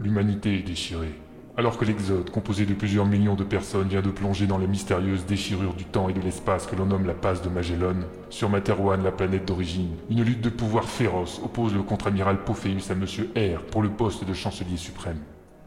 [0.00, 1.14] L'humanité est déchirée.
[1.56, 5.24] Alors que l'Exode, composé de plusieurs millions de personnes, vient de plonger dans la mystérieuse
[5.24, 7.94] déchirure du temps et de l'espace que l'on nomme la passe de Magellan,
[8.28, 12.96] sur Materwan, la planète d'origine, une lutte de pouvoir féroce oppose le contre-amiral Pophéus à
[12.96, 15.20] Monsieur R pour le poste de chancelier suprême.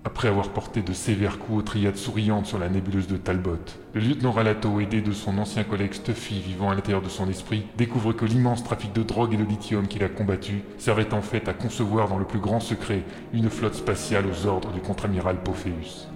[0.08, 3.58] Après avoir porté de sévères coups aux triades souriantes sur la nébuleuse de Talbot,
[3.94, 7.66] le lieutenant Ralato, aidé de son ancien collègue Stuffy vivant à l'intérieur de son esprit,
[7.76, 11.50] découvre que l'immense trafic de drogue et de lithium qu'il a combattu servait en fait
[11.50, 16.08] à concevoir dans le plus grand secret une flotte spatiale aux ordres du contre-amiral Pophéus.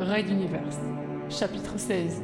[0.00, 0.78] Raid Universe,
[1.28, 2.22] chapitre 16.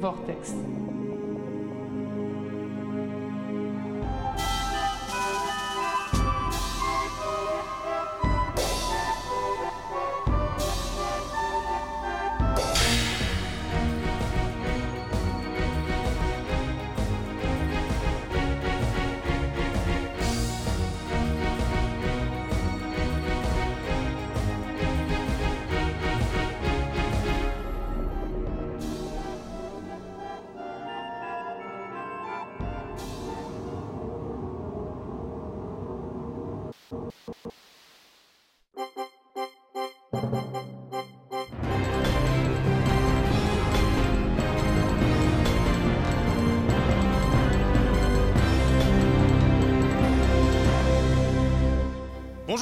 [0.00, 0.54] Vortex.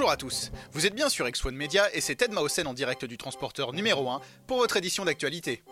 [0.00, 3.04] Bonjour à tous, vous êtes bien sur X1 Media et c'est Ted Mausen en direct
[3.04, 5.62] du transporteur numéro 1 pour votre édition d'actualité.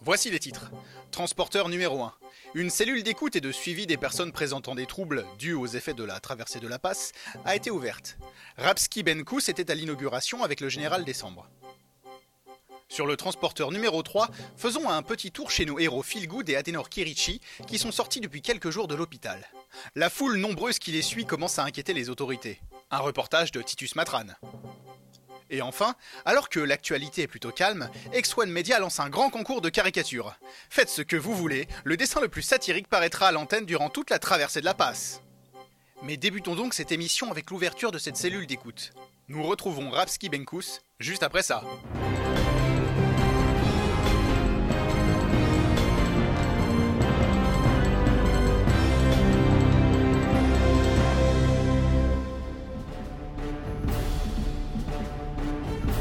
[0.00, 0.70] Voici les titres.
[1.10, 2.14] Transporteur numéro 1.
[2.54, 6.02] Une cellule d'écoute et de suivi des personnes présentant des troubles dus aux effets de
[6.02, 7.12] la traversée de la passe
[7.44, 8.16] a été ouverte.
[8.56, 11.46] Rapski Benkous était à l'inauguration avec le général Décembre.
[12.88, 16.88] Sur le transporteur numéro 3, faisons un petit tour chez nos héros Philgood et Adenor
[16.88, 19.46] Kirichi qui sont sortis depuis quelques jours de l'hôpital.
[19.94, 22.60] La foule nombreuse qui les suit commence à inquiéter les autorités.
[22.90, 24.26] Un reportage de Titus Matran.
[25.48, 29.68] Et enfin, alors que l'actualité est plutôt calme, X1 Media lance un grand concours de
[29.68, 30.34] caricatures.
[30.70, 34.10] Faites ce que vous voulez, le dessin le plus satirique paraîtra à l'antenne durant toute
[34.10, 35.22] la traversée de la passe.
[36.02, 38.92] Mais débutons donc cette émission avec l'ouverture de cette cellule d'écoute.
[39.28, 41.62] Nous retrouvons Rapski Benkus juste après ça.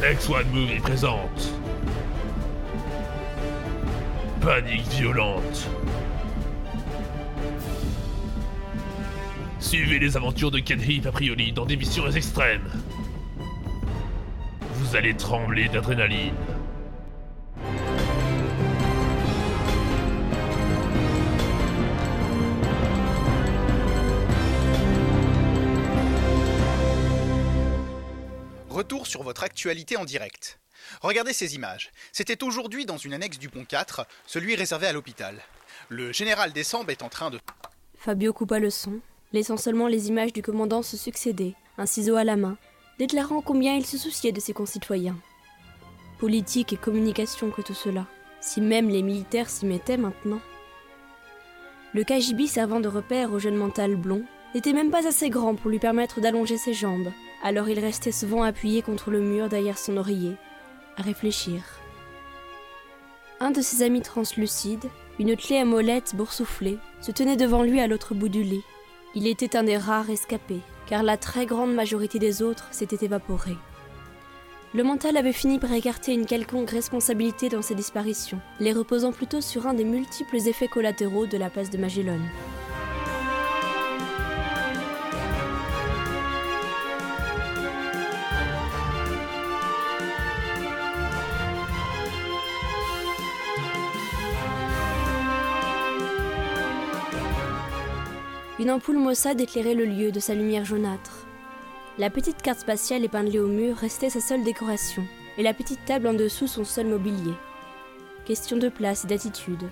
[0.05, 1.51] X1 Movie présente
[4.39, 5.67] Panique violente.
[9.59, 11.11] Suivez les aventures de Ken Heap a
[11.53, 12.69] dans des missions extrêmes.
[14.75, 16.35] Vous allez trembler d'adrénaline.
[29.03, 30.59] Sur votre actualité en direct.
[31.01, 31.91] Regardez ces images.
[32.11, 35.41] C'était aujourd'hui dans une annexe du pont 4, celui réservé à l'hôpital.
[35.89, 37.39] Le général Décembre est en train de...
[37.97, 38.99] Fabio coupa le son,
[39.33, 42.57] laissant seulement les images du commandant se succéder, un ciseau à la main,
[42.99, 45.17] déclarant combien il se souciait de ses concitoyens.
[46.19, 48.05] Politique et communication que tout cela,
[48.39, 50.41] si même les militaires s'y mettaient maintenant.
[51.93, 55.71] Le KGB servant de repère au jeune mental blond n'était même pas assez grand pour
[55.71, 57.11] lui permettre d'allonger ses jambes,
[57.45, 60.35] alors il restait souvent appuyé contre le mur derrière son oreiller,
[60.97, 61.61] à réfléchir.
[63.39, 64.89] Un de ses amis translucides,
[65.19, 68.63] une clé à molette boursouflée, se tenait devant lui à l'autre bout du lit.
[69.13, 73.57] Il était un des rares escapés, car la très grande majorité des autres s'était évaporée.
[74.73, 79.41] Le mental avait fini par écarter une quelconque responsabilité dans ces disparitions, les reposant plutôt
[79.41, 82.19] sur un des multiples effets collatéraux de la passe de Magellan.
[98.65, 101.27] Une ampoule maussade éclairait le lieu de sa lumière jaunâtre.
[101.99, 105.03] La petite carte spatiale épinglée au mur restait sa seule décoration,
[105.37, 107.35] et la petite table en dessous son seul mobilier.
[108.25, 109.69] Question de place et d'attitude.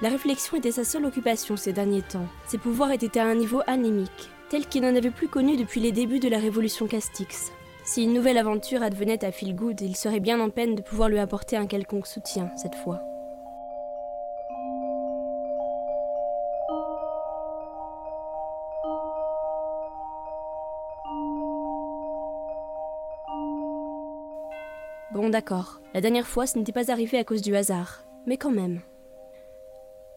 [0.00, 2.26] La réflexion était sa seule occupation ces derniers temps.
[2.46, 5.92] Ses pouvoirs étaient à un niveau anémique, tel qu'il n'en avait plus connu depuis les
[5.92, 7.52] débuts de la révolution Castix.
[7.84, 11.18] Si une nouvelle aventure advenait à Philgood, il serait bien en peine de pouvoir lui
[11.18, 13.11] apporter un quelconque soutien cette fois.
[25.30, 28.80] D'accord, la dernière fois ce n'était pas arrivé à cause du hasard, mais quand même.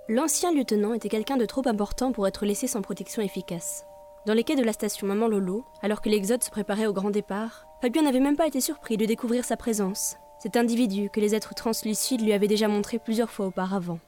[0.09, 3.85] L'ancien lieutenant était quelqu'un de trop important pour être laissé sans protection efficace.
[4.25, 7.11] Dans les quais de la station Maman Lolo, alors que l'Exode se préparait au grand
[7.11, 10.15] départ, Fabio n'avait même pas été surpris de découvrir sa présence.
[10.41, 13.99] Cet individu que les êtres translucides lui avaient déjà montré plusieurs fois auparavant,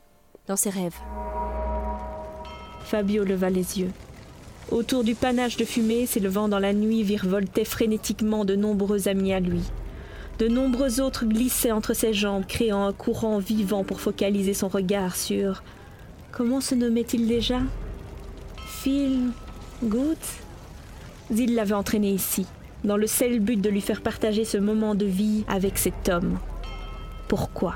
[0.48, 0.98] dans ses rêves.
[2.82, 3.92] Fabio leva les yeux.
[4.72, 9.40] Autour du panache de fumée s'élevant dans la nuit virevoltaient frénétiquement de nombreux amis à
[9.40, 9.62] lui.
[10.40, 15.16] De nombreux autres glissaient entre ses jambes, créant un courant vivant pour focaliser son regard
[15.16, 15.64] sur.
[16.32, 17.60] Comment se nommait-il déjà?
[18.68, 19.32] Phil
[19.84, 20.18] Good?
[21.32, 22.46] Il l'avait entraîné ici,
[22.84, 26.38] dans le seul but de lui faire partager ce moment de vie avec cet homme.
[27.28, 27.74] Pourquoi?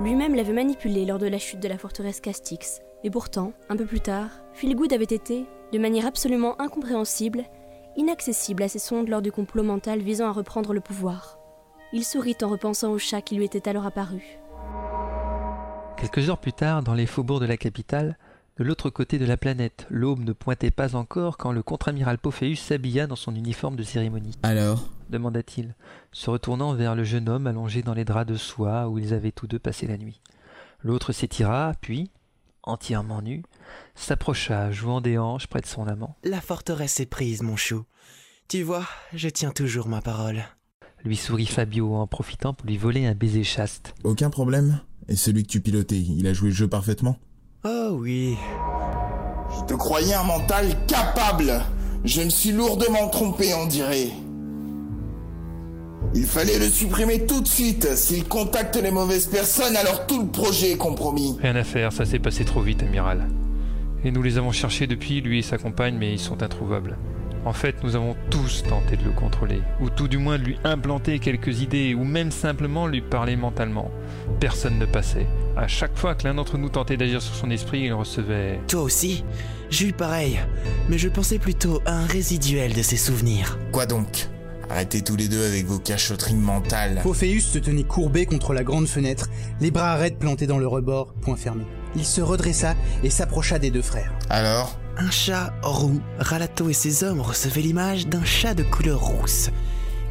[0.00, 2.80] Lui-même l'avait manipulé lors de la chute de la forteresse Castix.
[3.04, 7.44] Et pourtant, un peu plus tard, Philgood avait été, de manière absolument incompréhensible,
[7.96, 11.38] inaccessible à ses sondes lors du complot mental visant à reprendre le pouvoir.
[11.96, 14.20] Il sourit en repensant au chat qui lui était alors apparu.
[15.96, 18.18] Quelques heures plus tard, dans les faubourgs de la capitale,
[18.56, 22.58] de l'autre côté de la planète, l'aube ne pointait pas encore quand le contre-amiral Pophéus
[22.60, 24.36] s'habilla dans son uniforme de cérémonie.
[24.42, 24.88] Alors?
[25.08, 25.76] demanda-t-il,
[26.10, 29.30] se retournant vers le jeune homme allongé dans les draps de soie où ils avaient
[29.30, 30.20] tous deux passé la nuit.
[30.82, 32.10] L'autre s'étira, puis,
[32.64, 33.44] entièrement nu,
[33.94, 36.16] s'approcha, jouant des hanches près de son amant.
[36.24, 37.84] La forteresse est prise, mon chou.
[38.48, 40.42] Tu vois, je tiens toujours ma parole.
[41.04, 43.94] Lui sourit Fabio en profitant pour lui voler un baiser chaste.
[44.04, 47.18] Aucun problème Et celui que tu pilotais, il a joué le jeu parfaitement
[47.66, 48.36] Oh oui.
[49.58, 51.60] Je te croyais un mental capable.
[52.04, 54.08] Je me suis lourdement trompé, on dirait.
[56.14, 57.96] Il fallait le supprimer tout de suite.
[57.96, 61.36] S'il contacte les mauvaises personnes, alors tout le projet est compromis.
[61.42, 63.28] Rien à faire, ça s'est passé trop vite, amiral.
[64.04, 66.96] Et nous les avons cherchés depuis, lui et sa compagne, mais ils sont introuvables.
[67.44, 70.58] En fait, nous avons tous tenté de le contrôler, ou tout du moins de lui
[70.64, 73.90] implanter quelques idées, ou même simplement lui parler mentalement.
[74.40, 75.26] Personne ne passait.
[75.56, 78.60] À chaque fois que l'un d'entre nous tentait d'agir sur son esprit, il recevait...
[78.66, 79.24] Toi aussi
[79.68, 80.40] J'ai eu pareil,
[80.88, 83.58] mais je pensais plutôt à un résiduel de ses souvenirs.
[83.72, 84.28] Quoi donc?
[84.70, 87.00] Arrêtez tous les deux avec vos cachotteries mentales.
[87.02, 89.28] Pophéus se tenait courbé contre la grande fenêtre,
[89.60, 91.64] les bras arrêtés plantés dans le rebord, point fermé.
[91.94, 94.12] Il se redressa et s'approcha des deux frères.
[94.30, 94.78] Alors?
[94.96, 96.00] Un chat roux.
[96.18, 99.50] Ralato et ses hommes recevaient l'image d'un chat de couleur rousse.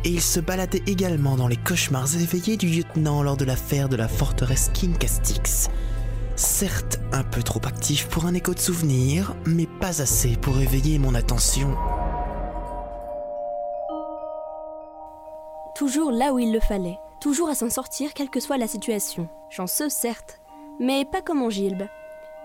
[0.03, 3.95] Et il se baladait également dans les cauchemars éveillés du lieutenant lors de l'affaire de
[3.95, 5.69] la forteresse King Castix.
[6.35, 10.99] Certes, un peu trop actif pour un écho de souvenir, mais pas assez pour éveiller
[10.99, 11.77] mon attention.
[15.75, 19.29] Toujours là où il le fallait, toujours à s'en sortir quelle que soit la situation.
[19.49, 20.41] Chanceux, certes,
[20.79, 21.83] mais pas comme en Gilbe.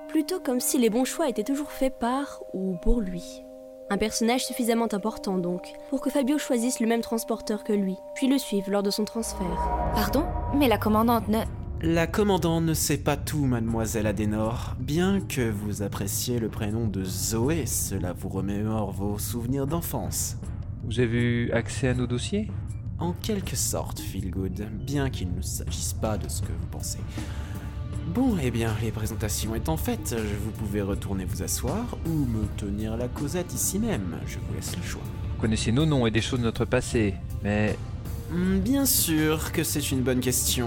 [0.09, 3.45] Plutôt comme si les bons choix étaient toujours faits par ou pour lui.
[3.91, 8.27] Un personnage suffisamment important donc, pour que Fabio choisisse le même transporteur que lui, puis
[8.27, 9.69] le suive lors de son transfert.
[9.95, 10.25] Pardon
[10.55, 11.41] Mais la commandante ne...
[11.83, 14.77] La commandante ne sait pas tout, mademoiselle Adenor.
[14.81, 20.39] Bien que vous appréciez le prénom de Zoé, cela vous remémore vos souvenirs d'enfance.
[20.85, 22.51] Vous avez eu accès à nos dossiers?
[22.99, 26.99] En quelque sorte, Feelgood, bien qu'il ne s'agisse pas de ce que vous pensez.
[28.15, 32.97] Bon, eh bien, les présentations étant faites, vous pouvez retourner vous asseoir ou me tenir
[32.97, 34.19] la causette ici même.
[34.27, 35.03] Je vous laisse le choix.
[35.35, 37.77] Vous connaissez nos noms et des choses de notre passé, mais...
[38.31, 40.67] Hmm, Bien sûr que c'est une bonne question.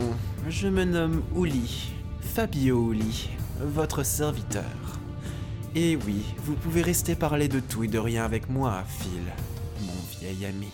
[0.50, 1.92] Je me nomme Ouli,
[2.22, 3.30] Fabio Ouli,
[3.62, 4.64] votre serviteur.
[5.76, 9.22] Et oui, vous pouvez rester parler de tout et de rien avec moi, Phil,
[9.86, 10.68] mon vieil ami.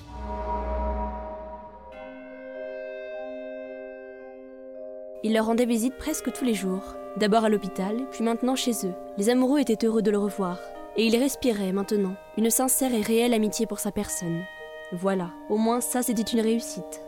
[5.28, 6.96] Il leur rendait visite presque tous les jours.
[7.18, 8.94] D'abord à l'hôpital, puis maintenant chez eux.
[9.18, 10.58] Les amoureux étaient heureux de le revoir.
[10.96, 14.46] Et ils respiraient maintenant une sincère et réelle amitié pour sa personne.
[14.94, 17.02] Voilà, au moins ça c'était une réussite.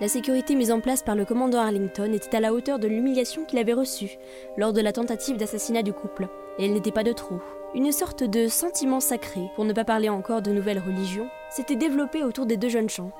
[0.00, 3.44] La sécurité mise en place par le commandant Arlington était à la hauteur de l'humiliation
[3.44, 4.16] qu'il avait reçue
[4.56, 6.26] lors de la tentative d'assassinat du couple,
[6.58, 7.42] et elle n'était pas de trop.
[7.74, 12.24] Une sorte de sentiment sacré, pour ne pas parler encore de nouvelles religions, s'était développé
[12.24, 13.10] autour des deux jeunes gens.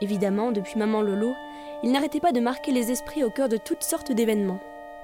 [0.00, 1.34] Évidemment, depuis Maman Lolo,
[1.82, 4.60] il n'arrêtait pas de marquer les esprits au cœur de toutes sortes d'événements.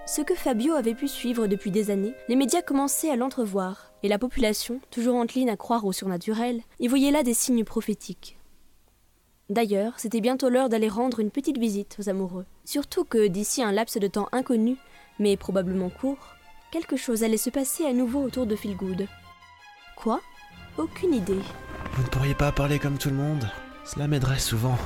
[0.06, 4.08] Ce que Fabio avait pu suivre depuis des années, les médias commençaient à l'entrevoir, et
[4.08, 8.38] la population, toujours encline à croire au surnaturel, y voyait là des signes prophétiques.
[9.48, 12.44] D'ailleurs, c'était bientôt l'heure d'aller rendre une petite visite aux amoureux.
[12.64, 14.76] Surtout que d'ici un laps de temps inconnu,
[15.18, 16.34] mais probablement court,
[16.70, 19.06] quelque chose allait se passer à nouveau autour de Philgood.
[19.96, 20.20] Quoi?
[20.76, 21.40] Aucune idée.
[21.92, 23.48] Vous ne pourriez pas parler comme tout le monde?
[23.84, 24.76] Cela m'aiderait souvent.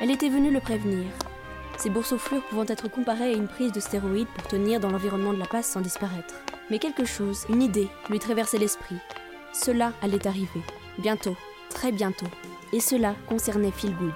[0.00, 1.04] Elle était venue le prévenir.
[1.76, 5.38] Ces boursouflures pouvant être comparées à une prise de stéroïdes pour tenir dans l'environnement de
[5.38, 6.34] la passe sans disparaître.
[6.70, 8.96] Mais quelque chose, une idée, lui traversait l'esprit.
[9.52, 10.62] Cela allait arriver.
[10.98, 11.36] Bientôt.
[11.68, 12.26] Très bientôt.
[12.72, 14.14] Et cela concernait Philgood.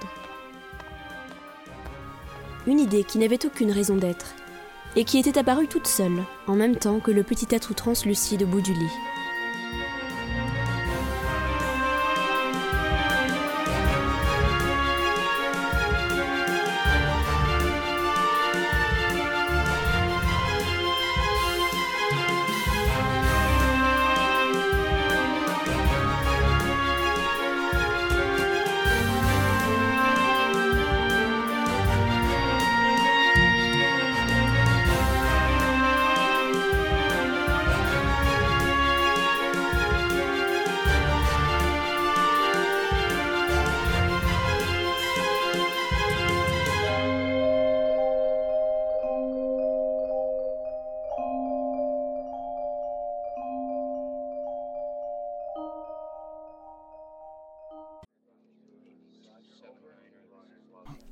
[2.67, 4.33] une idée qui n'avait aucune raison d'être,
[4.95, 8.47] et qui était apparue toute seule, en même temps que le petit être translucide au
[8.47, 9.14] bout du lit.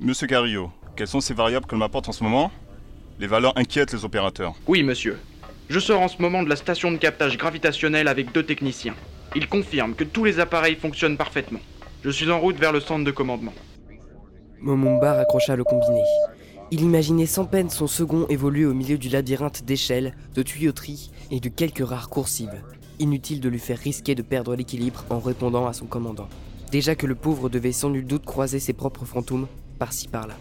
[0.03, 2.51] Monsieur Carillo, quelles sont ces variables que m'apporte en ce moment?
[3.21, 4.53] Les valeurs inquiètent les opérateurs.
[4.67, 5.17] Oui, monsieur.
[5.69, 8.95] Je sors en ce moment de la station de captage gravitationnel avec deux techniciens.
[9.33, 11.61] Ils confirment que tous les appareils fonctionnent parfaitement.
[12.03, 13.53] Je suis en route vers le centre de commandement.
[14.59, 16.01] Momumba raccrocha le combiné.
[16.69, 21.39] Il imaginait sans peine son second évoluer au milieu du labyrinthe d'échelles, de tuyauteries et
[21.39, 22.61] de quelques rares coursives.
[22.99, 26.27] Inutile de lui faire risquer de perdre l'équilibre en répondant à son commandant.
[26.73, 29.47] Déjà que le pauvre devait sans nul doute croiser ses propres fantômes,
[29.83, 30.35] par-ci par-là.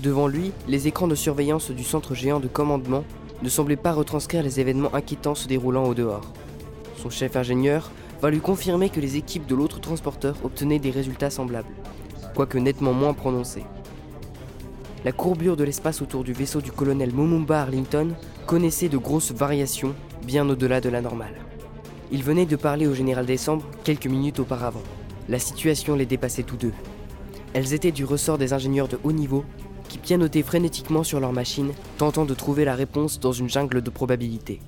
[0.00, 3.04] Devant lui, les écrans de surveillance du centre géant de commandement
[3.42, 6.32] ne semblaient pas retranscrire les événements inquiétants se déroulant au dehors.
[6.96, 7.90] Son chef ingénieur
[8.22, 11.74] va lui confirmer que les équipes de l'autre transporteur obtenaient des résultats semblables,
[12.34, 13.66] quoique nettement moins prononcés.
[15.04, 18.14] La courbure de l'espace autour du vaisseau du colonel Momumba Arlington
[18.46, 21.36] connaissait de grosses variations bien au-delà de la normale.
[22.10, 24.84] Il venait de parler au général Décembre quelques minutes auparavant.
[25.28, 26.72] La situation les dépassait tous deux.
[27.56, 29.42] Elles étaient du ressort des ingénieurs de haut niveau
[29.88, 33.88] qui pianotaient frénétiquement sur leur machine, tentant de trouver la réponse dans une jungle de
[33.88, 34.60] probabilités.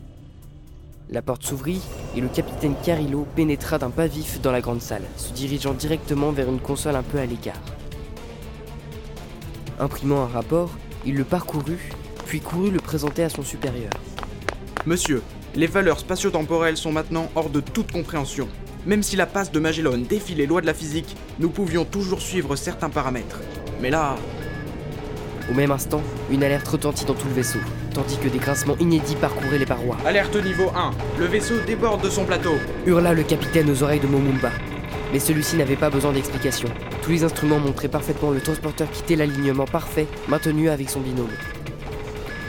[1.10, 1.82] La porte s'ouvrit
[2.16, 6.32] et le capitaine Carillo pénétra d'un pas vif dans la grande salle, se dirigeant directement
[6.32, 7.60] vers une console un peu à l'écart.
[9.78, 10.70] Imprimant un rapport,
[11.04, 11.92] il le parcourut,
[12.24, 13.92] puis courut le présenter à son supérieur.
[14.86, 15.22] Monsieur,
[15.54, 18.48] les valeurs spatio-temporelles sont maintenant hors de toute compréhension.
[18.86, 22.20] Même si la passe de Magellan défie les lois de la physique, nous pouvions toujours
[22.20, 23.40] suivre certains paramètres.
[23.80, 24.16] Mais là,
[25.50, 27.58] Au même instant, une alerte retentit dans tout le vaisseau,
[27.94, 29.96] tandis que des grincements inédits parcouraient les parois.
[30.04, 32.52] alerte niveau 1, le vaisseau déborde de son plateau.
[32.86, 34.50] Hurla le capitaine aux oreilles de Momumba.
[35.10, 36.68] Mais celui-ci n'avait pas besoin d'explication.
[37.02, 41.32] Tous les instruments montraient parfaitement le transporteur quitter l'alignement parfait, maintenu avec son binôme.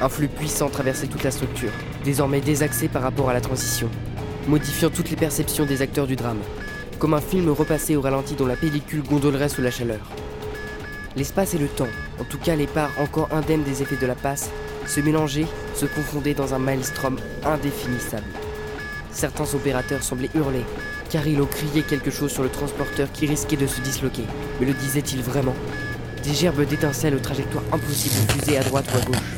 [0.01, 1.71] Un flux puissant traversait toute la structure,
[2.03, 3.89] désormais désaxé par rapport à la transition,
[4.47, 6.39] modifiant toutes les perceptions des acteurs du drame,
[6.97, 10.01] comme un film repassé au ralenti dont la pellicule gondolerait sous la chaleur.
[11.15, 11.87] L'espace et le temps,
[12.19, 14.49] en tout cas les parts encore indemnes des effets de la passe,
[14.87, 18.27] se mélangeaient, se confondaient dans un maelstrom indéfinissable.
[19.11, 20.63] Certains opérateurs semblaient hurler.
[21.09, 24.23] Carillo criait quelque chose sur le transporteur qui risquait de se disloquer.
[24.59, 25.55] Mais le disait-il vraiment?
[26.23, 29.28] Des gerbes d'étincelles aux trajectoires impossibles fusées à droite ou à gauche.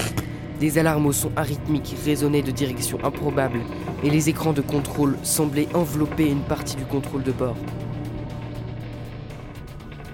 [0.62, 3.62] Des alarmes au son arythmique résonnaient de directions improbables,
[4.04, 7.58] et les écrans de contrôle semblaient envelopper une partie du contrôle de bord.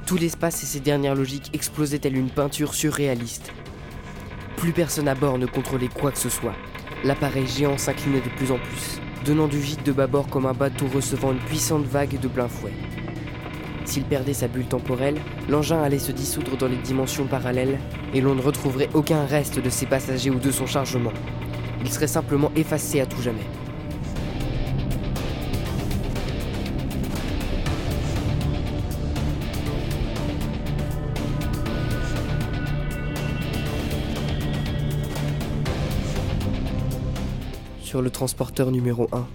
[0.06, 3.52] Tout l'espace et ses dernières logiques explosaient telle une peinture surréaliste.
[4.56, 6.56] Plus personne à bord ne contrôlait quoi que ce soit.
[7.04, 10.88] L'appareil géant s'inclinait de plus en plus, donnant du vide de bâbord comme un bateau
[10.88, 12.72] recevant une puissante vague de plein fouet.
[13.88, 15.16] S'il perdait sa bulle temporelle,
[15.48, 17.80] l'engin allait se dissoudre dans les dimensions parallèles
[18.14, 21.14] et l'on ne retrouverait aucun reste de ses passagers ou de son chargement.
[21.82, 23.40] Il serait simplement effacé à tout jamais.
[37.82, 39.26] Sur le transporteur numéro 1,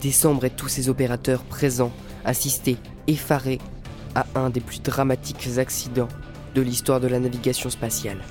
[0.00, 1.90] Décembre et tous ses opérateurs présents
[2.24, 2.76] assistaient,
[3.08, 3.58] effarés,
[4.16, 6.08] à un des plus dramatiques accidents
[6.54, 8.22] de l'histoire de la navigation spatiale,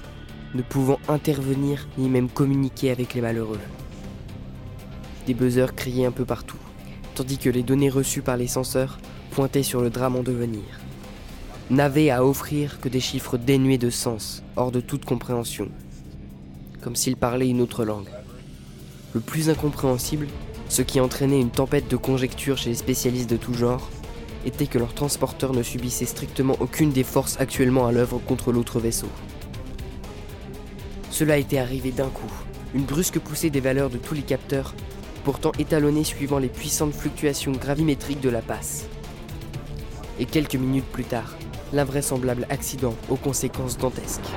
[0.56, 3.60] ne pouvant intervenir ni même communiquer avec les malheureux.
[5.28, 6.58] Des buzzers criaient un peu partout,
[7.14, 8.98] tandis que les données reçues par les censeurs
[9.30, 10.64] pointaient sur le drame en devenir.
[11.70, 15.70] N'avaient à offrir que des chiffres dénués de sens, hors de toute compréhension,
[16.82, 18.10] comme s'ils parlaient une autre langue.
[19.14, 20.28] Le plus incompréhensible,
[20.68, 23.90] ce qui entraînait une tempête de conjectures chez les spécialistes de tout genre,
[24.46, 28.80] était que leur transporteur ne subissait strictement aucune des forces actuellement à l'œuvre contre l'autre
[28.80, 29.10] vaisseau.
[31.10, 32.32] Cela était arrivé d'un coup,
[32.74, 34.74] une brusque poussée des valeurs de tous les capteurs,
[35.24, 38.86] pourtant étalonnées suivant les puissantes fluctuations gravimétriques de la passe.
[40.20, 41.36] Et quelques minutes plus tard,
[41.74, 44.30] l'invraisemblable accident aux conséquences dantesques.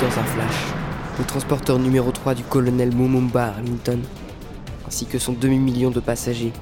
[0.00, 0.74] Dans un flash,
[1.18, 3.98] le transporteur numéro 3 du colonel Mumumba Arlington,
[4.86, 6.52] ainsi que son demi-million de passagers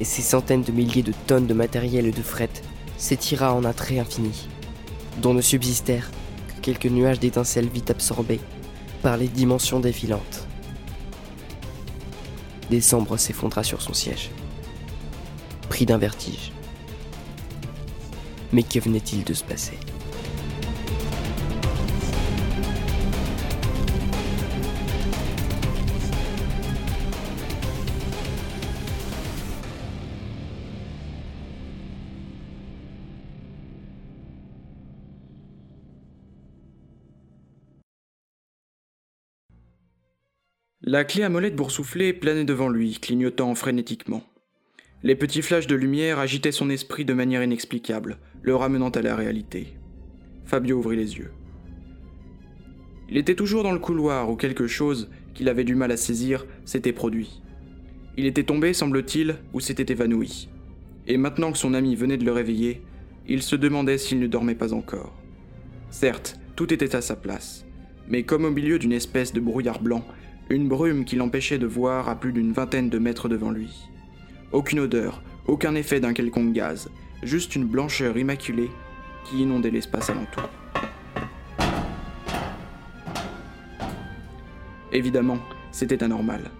[0.00, 2.50] et ses centaines de milliers de tonnes de matériel et de fret,
[2.96, 4.48] s'étira en un trait infini,
[5.20, 6.10] dont ne subsistèrent
[6.48, 8.40] que quelques nuages d'étincelles vite absorbés
[9.02, 10.46] par les dimensions défilantes.
[12.70, 14.30] Décembre s'effondra sur son siège,
[15.68, 16.52] pris d'un vertige.
[18.52, 19.78] Mais que venait-il de se passer?
[40.86, 44.22] La clé à molette boursouflée planait devant lui, clignotant frénétiquement.
[45.02, 49.16] Les petits flashs de lumière agitaient son esprit de manière inexplicable, le ramenant à la
[49.16, 49.78] réalité.
[50.44, 51.30] Fabio ouvrit les yeux.
[53.08, 56.44] Il était toujours dans le couloir où quelque chose qu'il avait du mal à saisir
[56.66, 57.40] s'était produit.
[58.18, 60.50] Il était tombé, semble-t-il, ou s'était évanoui.
[61.06, 62.82] Et maintenant que son ami venait de le réveiller,
[63.26, 65.14] il se demandait s'il ne dormait pas encore.
[65.88, 67.64] Certes, tout était à sa place,
[68.06, 70.04] mais comme au milieu d'une espèce de brouillard blanc,
[70.50, 73.88] une brume qui l'empêchait de voir à plus d'une vingtaine de mètres devant lui.
[74.52, 76.90] Aucune odeur, aucun effet d'un quelconque gaz,
[77.22, 78.70] juste une blancheur immaculée
[79.24, 80.48] qui inondait l'espace alentour.
[84.92, 85.38] Évidemment,
[85.72, 86.50] c'était anormal.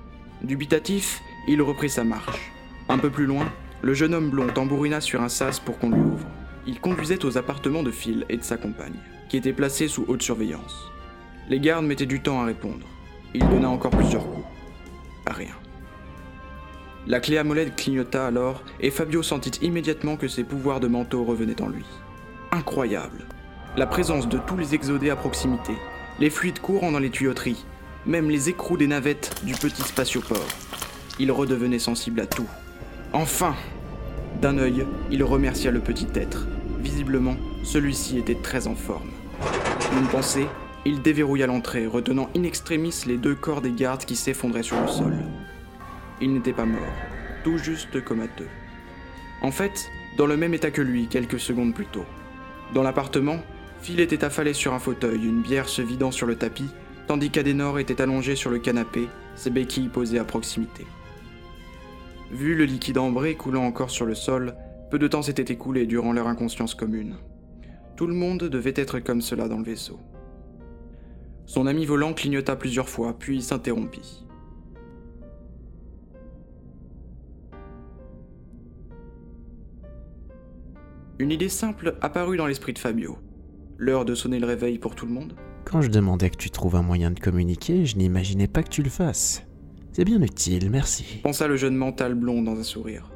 [0.43, 2.51] Dubitatif, il reprit sa marche.
[2.89, 3.47] Un peu plus loin,
[3.83, 6.27] le jeune homme blond tambourina sur un sas pour qu'on lui ouvre.
[6.67, 8.97] Il conduisait aux appartements de Phil et de sa compagne,
[9.29, 10.91] qui étaient placés sous haute surveillance.
[11.49, 12.87] Les gardes mettaient du temps à répondre.
[13.35, 14.47] Il donna encore plusieurs coups.
[15.27, 15.55] Rien.
[17.07, 21.25] La clé à molette clignota alors, et Fabio sentit immédiatement que ses pouvoirs de manteau
[21.25, 21.85] revenaient en lui.
[22.53, 23.27] Incroyable.
[23.77, 25.73] La présence de tous les exodés à proximité,
[26.21, 27.67] les fluides courant dans les tuyauteries,
[28.07, 30.47] même les écrous des navettes du petit spatioport.
[31.19, 32.49] Il redevenait sensible à tout.
[33.13, 33.55] Enfin
[34.41, 36.47] D'un œil, il remercia le petit être.
[36.81, 39.11] Visiblement, celui-ci était très en forme.
[39.99, 40.47] Une pensée,
[40.87, 44.89] il déverrouilla l'entrée, retenant in extremis les deux corps des gardes qui s'effondraient sur le
[44.89, 45.15] sol.
[46.21, 46.81] Il n'était pas mort,
[47.43, 48.49] tout juste comateux.
[49.43, 52.05] En fait, dans le même état que lui, quelques secondes plus tôt.
[52.75, 53.39] Dans l'appartement,
[53.81, 56.71] Phil était affalé sur un fauteuil, une bière se vidant sur le tapis,
[57.07, 60.87] tandis qu'Adenor était allongé sur le canapé, ses béquilles posées à proximité.
[62.31, 64.55] Vu le liquide ambré coulant encore sur le sol,
[64.91, 67.17] peu de temps s'était écoulé durant leur inconscience commune.
[67.97, 70.01] Tout le monde devait être comme cela dans le vaisseau.
[71.47, 74.25] Son ami volant clignota plusieurs fois, puis s'interrompit.
[81.19, 83.19] Une idée simple apparut dans l'esprit de Fabio.
[83.79, 86.75] L'heure de sonner le réveil pour tout le monde Quand je demandais que tu trouves
[86.75, 89.45] un moyen de communiquer, je n'imaginais pas que tu le fasses.
[89.93, 91.21] C'est bien utile, merci.
[91.23, 93.13] Pensa le jeune mental blond dans un sourire.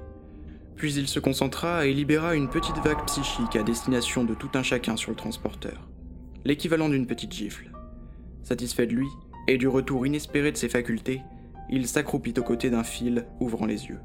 [0.77, 4.62] Puis il se concentra et libéra une petite vague psychique à destination de tout un
[4.62, 5.88] chacun sur le transporteur.
[6.45, 7.67] L'équivalent d'une petite gifle.
[8.48, 9.08] Satisfait de lui,
[9.46, 11.20] et du retour inespéré de ses facultés,
[11.68, 13.98] il s'accroupit aux côtés d'un fil, ouvrant les yeux.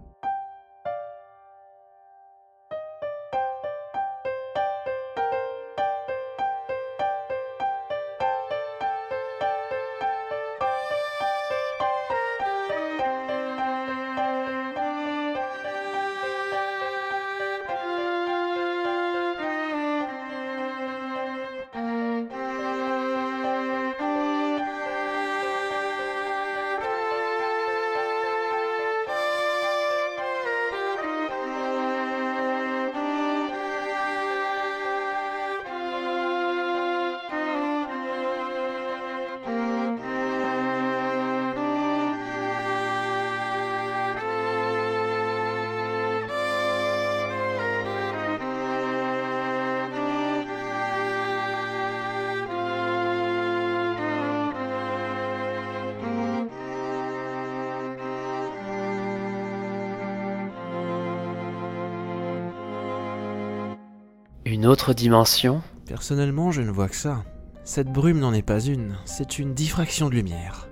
[64.64, 67.26] Une autre dimension Personnellement, je ne vois que ça.
[67.66, 70.70] Cette brume n'en est pas une, c'est une diffraction de lumière.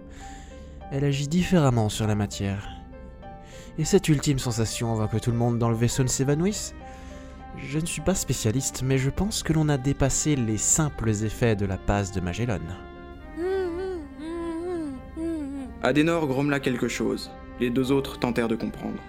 [0.94, 2.70] Elle agit différemment sur la matière.
[3.78, 6.74] Et cette ultime sensation avant que tout le monde dans le vaisseau ne s'évanouisse
[7.58, 11.58] Je ne suis pas spécialiste, mais je pense que l'on a dépassé les simples effets
[11.58, 12.62] de la passe de Magellan.
[15.84, 17.30] Adenor grommela quelque chose.
[17.60, 19.02] Les deux autres tentèrent de comprendre.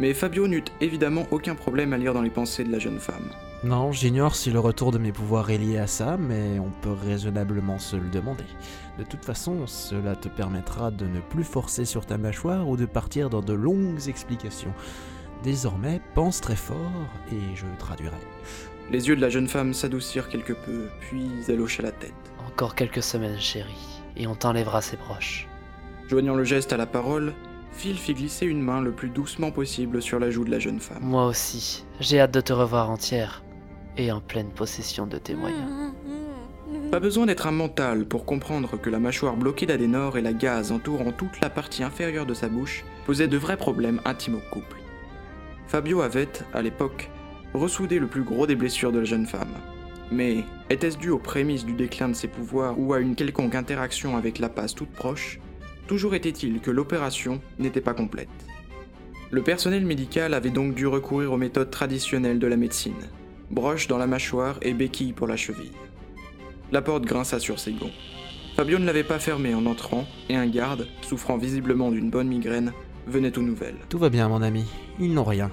[0.00, 3.30] Mais Fabio n'eut évidemment aucun problème à lire dans les pensées de la jeune femme.
[3.64, 6.92] Non, j'ignore si le retour de mes pouvoirs est lié à ça, mais on peut
[6.92, 8.44] raisonnablement se le demander.
[9.00, 12.86] De toute façon, cela te permettra de ne plus forcer sur ta mâchoire ou de
[12.86, 14.72] partir dans de longues explications.
[15.42, 16.76] Désormais, pense très fort
[17.32, 18.16] et je traduirai.
[18.92, 22.14] Les yeux de la jeune femme s'adoucirent quelque peu, puis elle hocha la tête.
[22.46, 25.48] Encore quelques semaines, chérie, et on t'enlèvera ses proches.
[26.06, 27.34] Joignant le geste à la parole,
[27.72, 30.80] Phil fit glisser une main le plus doucement possible sur la joue de la jeune
[30.80, 31.02] femme.
[31.02, 33.42] Moi aussi, j'ai hâte de te revoir entière
[33.98, 35.92] et en pleine possession de tes moyens.
[36.90, 40.72] Pas besoin d'être un mental pour comprendre que la mâchoire bloquée d'Adenor et la gaze
[40.72, 44.78] entourant toute la partie inférieure de sa bouche posaient de vrais problèmes intimes au couple.
[45.66, 47.10] Fabio avait, à l'époque,
[47.52, 49.52] ressoudé le plus gros des blessures de la jeune femme.
[50.10, 54.16] Mais était-ce dû aux prémices du déclin de ses pouvoirs ou à une quelconque interaction
[54.16, 55.40] avec la passe toute proche
[55.86, 58.28] Toujours était-il que l'opération n'était pas complète.
[59.30, 62.94] Le personnel médical avait donc dû recourir aux méthodes traditionnelles de la médecine,
[63.50, 65.72] broche dans la mâchoire et béquille pour la cheville.
[66.72, 67.90] La porte grinça sur ses gonds.
[68.56, 72.72] Fabio ne l'avait pas fermée en entrant, et un garde, souffrant visiblement d'une bonne migraine,
[73.06, 73.78] venait aux nouvelles.
[73.88, 74.64] Tout va bien, mon ami.
[74.98, 75.50] Ils n'ont rien.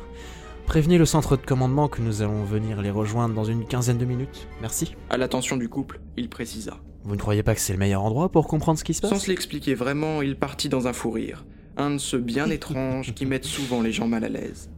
[0.65, 4.05] Prévenez le centre de commandement que nous allons venir les rejoindre dans une quinzaine de
[4.05, 4.47] minutes.
[4.62, 4.95] Merci.
[5.10, 6.77] À l'attention du couple, il précisa.
[7.03, 9.12] Vous ne croyez pas que c'est le meilleur endroit pour comprendre ce qui se passe?
[9.12, 11.45] Sans se l'expliquer vraiment, il partit dans un fou rire.
[11.77, 14.71] Un de ceux bien étranges qui mettent souvent les gens mal à l'aise.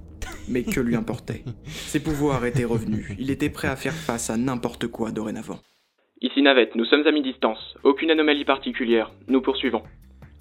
[0.48, 3.12] Mais que lui importait Ses pouvoirs étaient revenus.
[3.20, 5.60] Il était prêt à faire face à n'importe quoi dorénavant.
[6.22, 7.76] Ici Navette, nous sommes à mi-distance.
[7.84, 9.12] Aucune anomalie particulière.
[9.28, 9.84] Nous poursuivons.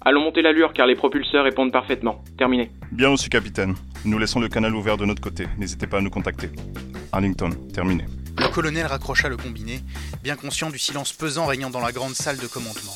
[0.01, 2.23] Allons monter l'allure car les propulseurs répondent parfaitement.
[2.37, 2.71] Terminé.
[2.91, 3.75] Bien reçu, capitaine.
[4.05, 5.47] Nous laissons le canal ouvert de notre côté.
[5.57, 6.49] N'hésitez pas à nous contacter.
[7.11, 8.05] Arlington, terminé.
[8.39, 9.79] Le colonel raccrocha le combiné,
[10.23, 12.93] bien conscient du silence pesant régnant dans la grande salle de commandement.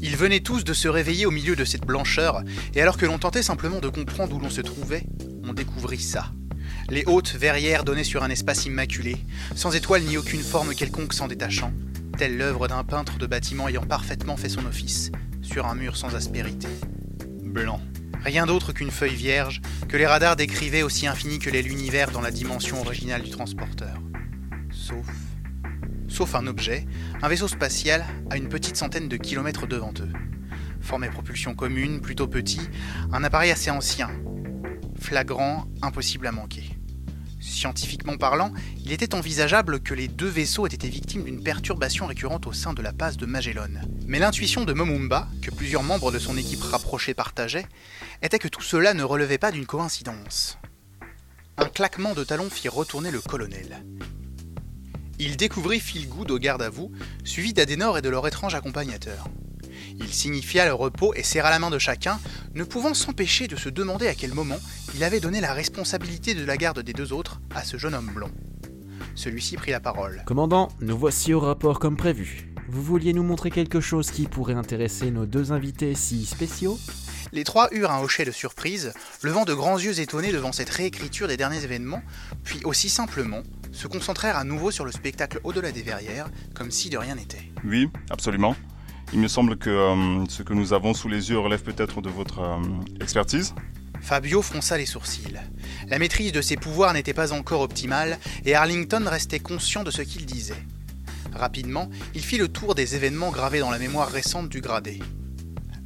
[0.00, 2.42] Ils venaient tous de se réveiller au milieu de cette blancheur,
[2.74, 5.02] et alors que l'on tentait simplement de comprendre où l'on se trouvait,
[5.48, 6.32] on découvrit ça.
[6.88, 9.16] Les hautes verrières donnaient sur un espace immaculé,
[9.54, 11.72] sans étoiles ni aucune forme quelconque s'en détachant,
[12.18, 15.10] telle l'œuvre d'un peintre de bâtiment ayant parfaitement fait son office,
[15.42, 16.68] sur un mur sans aspérité.
[17.42, 17.80] Blanc.
[18.24, 22.20] Rien d'autre qu'une feuille vierge, que les radars décrivaient aussi infini que l'est l'univers dans
[22.20, 24.00] la dimension originale du transporteur.
[24.72, 25.06] Sauf.
[26.08, 26.86] Sauf un objet,
[27.22, 30.12] un vaisseau spatial à une petite centaine de kilomètres devant eux.
[30.80, 32.60] Forme et propulsion commune, plutôt petit,
[33.12, 34.10] un appareil assez ancien.
[34.98, 36.76] Flagrant, impossible à manquer.
[37.40, 38.52] Scientifiquement parlant,
[38.84, 42.74] il était envisageable que les deux vaisseaux aient été victimes d'une perturbation récurrente au sein
[42.74, 43.68] de la passe de Magellan.
[44.06, 47.66] Mais l'intuition de Momumba, que plusieurs membres de son équipe rapprochée partageaient,
[48.22, 50.58] était que tout cela ne relevait pas d'une coïncidence.
[51.56, 53.84] Un claquement de talons fit retourner le colonel.
[55.18, 56.92] Il découvrit Phil Good au garde à vous,
[57.24, 59.28] suivi d'Adenor et de leur étrange accompagnateur.
[59.98, 62.18] Il signifia le repos et serra la main de chacun,
[62.54, 64.60] ne pouvant s'empêcher de se demander à quel moment
[64.94, 68.10] il avait donné la responsabilité de la garde des deux autres à ce jeune homme
[68.14, 68.30] blond.
[69.14, 70.22] Celui-ci prit la parole.
[70.26, 72.52] Commandant, nous voici au rapport comme prévu.
[72.68, 76.78] Vous vouliez nous montrer quelque chose qui pourrait intéresser nos deux invités si spéciaux?
[77.32, 81.28] Les trois eurent un hocher de surprise, levant de grands yeux étonnés devant cette réécriture
[81.28, 82.02] des derniers événements,
[82.44, 86.88] puis aussi simplement se concentrèrent à nouveau sur le spectacle au-delà des verrières, comme si
[86.90, 87.52] de rien n'était.
[87.64, 88.54] Oui, absolument.
[89.12, 92.10] Il me semble que euh, ce que nous avons sous les yeux relève peut-être de
[92.10, 92.58] votre euh,
[93.00, 93.54] expertise.
[94.00, 95.38] Fabio fronça les sourcils.
[95.88, 100.02] La maîtrise de ses pouvoirs n'était pas encore optimale, et Arlington restait conscient de ce
[100.02, 100.62] qu'il disait.
[101.32, 105.00] Rapidement, il fit le tour des événements gravés dans la mémoire récente du gradé.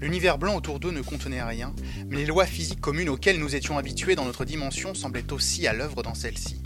[0.01, 1.75] L'univers blanc autour d'eux ne contenait rien,
[2.09, 5.75] mais les lois physiques communes auxquelles nous étions habitués dans notre dimension semblaient aussi à
[5.75, 6.63] l'œuvre dans celle-ci.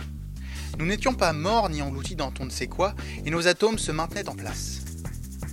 [0.79, 3.91] Nous n'étions pas morts ni engloutis dans on ne sait quoi, et nos atomes se
[3.91, 4.84] maintenaient en place.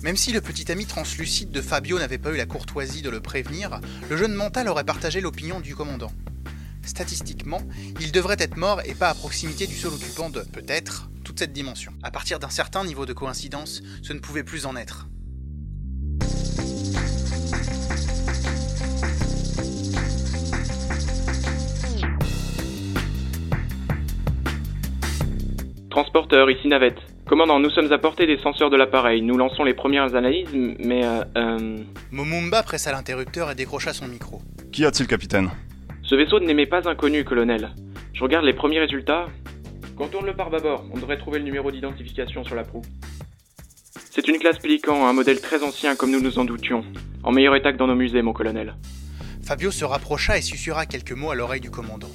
[0.04, 3.22] Même si le petit ami translucide de Fabio n'avait pas eu la courtoisie de le
[3.22, 6.12] prévenir, le jeune mental aurait partagé l'opinion du commandant.
[6.84, 7.62] Statistiquement,
[8.00, 11.54] il devrait être mort et pas à proximité du seul occupant de, peut-être, toute cette
[11.54, 11.94] dimension.
[12.02, 15.08] À partir d'un certain niveau de coïncidence, ce ne pouvait plus en être.
[25.92, 27.11] Transporteur, ici Navette.
[27.32, 29.22] Commandant, nous sommes à portée des senseurs de l'appareil.
[29.22, 31.78] Nous lançons les premières analyses, mais euh, euh...
[32.12, 34.42] Momumba pressa l'interrupteur et décrocha son micro.
[34.74, 35.50] Qu'y a-t-il, capitaine?
[36.04, 37.70] Ce vaisseau n'est pas inconnu, colonel.
[38.12, 39.28] Je regarde les premiers résultats.
[39.96, 42.82] Contourne le pare-bâbord, on devrait trouver le numéro d'identification sur la proue.
[44.10, 46.84] C'est une classe Pélican, un modèle très ancien comme nous nous en doutions.
[47.24, 48.76] En meilleur état que dans nos musées, mon colonel.
[49.42, 52.12] Fabio se rapprocha et susurra quelques mots à l'oreille du commandant.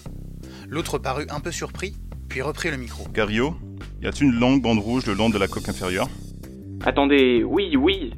[0.68, 1.94] L'autre parut un peu surpris,
[2.36, 3.02] puis reprit le micro.
[3.14, 3.54] Gario,
[4.02, 6.06] y a-t-il une longue bande rouge le long de la coque inférieure?
[6.84, 8.12] Attendez, oui, oui.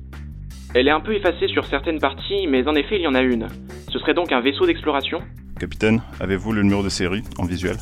[0.74, 3.22] Elle est un peu effacée sur certaines parties, mais en effet, il y en a
[3.22, 3.46] une.
[3.92, 5.20] Ce serait donc un vaisseau d'exploration?
[5.60, 7.76] Capitaine, avez-vous le numéro de série en visuel?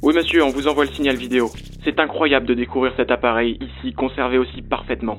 [0.00, 1.50] Oui, monsieur, on vous envoie le signal vidéo.
[1.84, 5.18] C'est incroyable de découvrir cet appareil ici, conservé aussi parfaitement.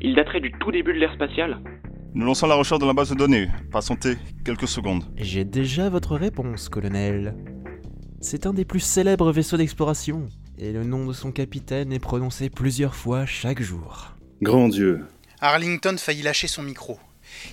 [0.00, 1.58] Il daterait du tout début de l'ère spatiale?
[2.14, 3.48] Nous lançons la recherche dans la base de données.
[3.72, 5.02] Patientez quelques secondes.
[5.16, 7.34] J'ai déjà votre réponse, colonel.
[8.26, 12.48] C'est un des plus célèbres vaisseaux d'exploration, et le nom de son capitaine est prononcé
[12.48, 14.14] plusieurs fois chaque jour.
[14.40, 15.04] Grand Dieu.
[15.42, 16.98] Arlington faillit lâcher son micro.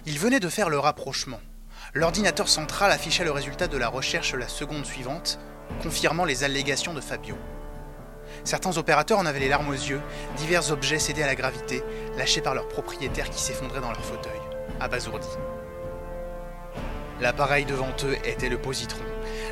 [0.06, 1.42] Il venait de faire le rapprochement.
[1.94, 5.40] L'ordinateur central affichait le résultat de la recherche la seconde suivante,
[5.84, 7.36] confirmant les allégations de Fabio.
[8.46, 10.00] Certains opérateurs en avaient les larmes aux yeux,
[10.38, 11.84] divers objets cédaient à la gravité,
[12.18, 14.40] lâchés par leurs propriétaires qui s'effondraient dans leur fauteuil,
[14.80, 15.28] abasourdis.
[17.20, 19.04] L'appareil devant eux était le positron,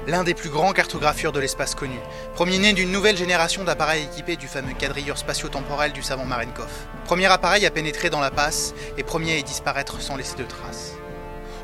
[0.07, 1.99] l'un des plus grands cartographeurs de l'espace connu,
[2.33, 6.69] premier né d'une nouvelle génération d'appareils équipés du fameux quadrilleur spatio-temporel du savant Marenkov.
[7.05, 10.43] Premier appareil à pénétrer dans la passe et premier à y disparaître sans laisser de
[10.43, 10.93] traces.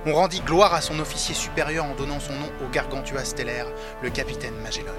[0.06, 3.68] On rendit gloire à son officier supérieur en donnant son nom au gargantua stellaire,
[4.04, 4.94] le capitaine Magellan.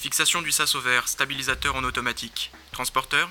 [0.00, 2.52] Fixation du sas au vert, stabilisateur en automatique.
[2.72, 3.28] Transporteur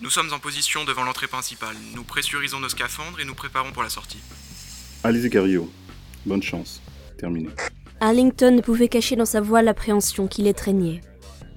[0.00, 1.74] Nous sommes en position devant l'entrée principale.
[1.96, 4.20] Nous pressurisons nos scaphandres et nous préparons pour la sortie.
[5.02, 5.68] Allez-y, Cario.
[6.24, 6.80] Bonne chance.
[7.18, 7.48] Terminé.
[8.00, 11.00] Arlington ne pouvait cacher dans sa voix l'appréhension qui l'étreignait.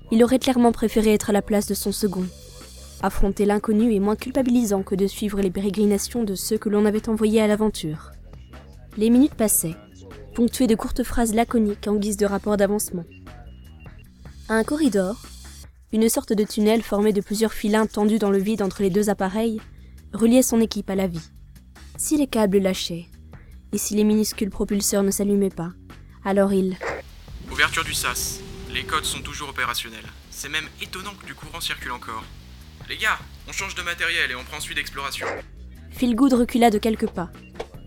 [0.10, 2.26] Il aurait clairement préféré être à la place de son second.
[3.04, 7.08] Affronter l'inconnu est moins culpabilisant que de suivre les pérégrinations de ceux que l'on avait
[7.08, 8.10] envoyés à l'aventure.
[8.98, 9.76] Les minutes passaient,
[10.34, 13.06] ponctuées de courtes phrases laconiques en guise de rapport d'avancement.
[14.52, 15.16] Un corridor,
[15.92, 19.12] une sorte de tunnel formé de plusieurs filins tendus dans le vide entre les deux
[19.12, 19.62] appareils,
[20.12, 21.30] reliait son équipe à la vie.
[21.98, 23.06] Si les câbles lâchaient,
[23.72, 25.70] et si les minuscules propulseurs ne s'allumaient pas,
[26.26, 26.78] alors il...
[27.52, 28.40] Ouverture du sas.
[28.74, 30.08] Les codes sont toujours opérationnels.
[30.32, 32.24] C'est même étonnant que du courant circule encore.
[32.90, 35.28] Les gars, on change de matériel et on prend suite d'exploration.
[35.92, 37.30] Philgood recula de quelques pas,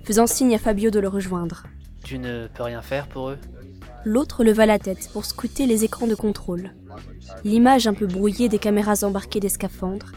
[0.04, 1.64] faisant signe à Fabio de le rejoindre.
[2.04, 3.38] Tu ne peux rien faire pour eux?
[4.04, 6.72] L'autre leva la tête pour scruter les écrans de contrôle.
[7.44, 10.12] L'image un peu brouillée des caméras embarquées des scaphandres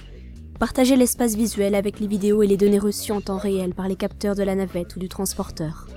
[0.59, 3.95] partageait l'espace visuel avec les vidéos et les données reçues en temps réel par les
[3.95, 5.87] capteurs de la navette ou du transporteur.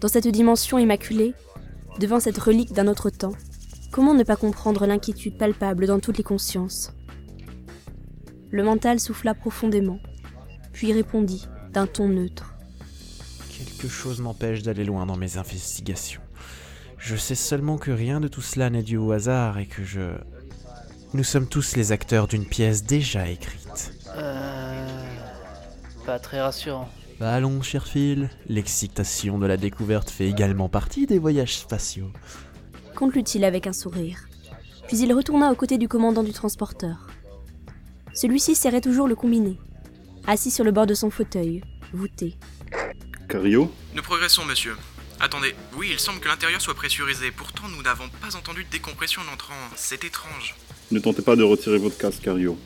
[0.00, 1.32] Dans cette dimension immaculée,
[1.98, 3.34] devant cette relique d'un autre temps,
[3.90, 6.92] comment ne pas comprendre l'inquiétude palpable dans toutes les consciences?
[8.50, 10.00] Le mental souffla profondément,
[10.72, 12.54] puis répondit d'un ton neutre.
[13.48, 16.20] Quelque chose m'empêche d'aller loin dans mes investigations.
[17.06, 20.00] Je sais seulement que rien de tout cela n'est dû au hasard et que je...
[21.14, 23.92] Nous sommes tous les acteurs d'une pièce déjà écrite.
[24.16, 25.04] Euh...
[26.04, 26.88] Pas très rassurant.
[27.20, 32.10] Bah allons, cher Phil, l'excitation de la découverte fait également partie des voyages spatiaux.
[32.96, 34.18] Conclut-il avec un sourire.
[34.88, 37.06] Puis il retourna aux côtés du commandant du transporteur.
[38.14, 39.60] Celui-ci serrait toujours le combiné,
[40.26, 42.36] assis sur le bord de son fauteuil, voûté.
[43.28, 43.70] Cario?
[43.94, 44.74] Nous progressons, monsieur.
[45.18, 47.30] Attendez, oui, il semble que l'intérieur soit pressurisé.
[47.30, 49.54] Pourtant, nous n'avons pas entendu de décompression en entrant.
[49.74, 50.54] C'est étrange.
[50.90, 52.58] Ne tentez pas de retirer votre casque, Cario.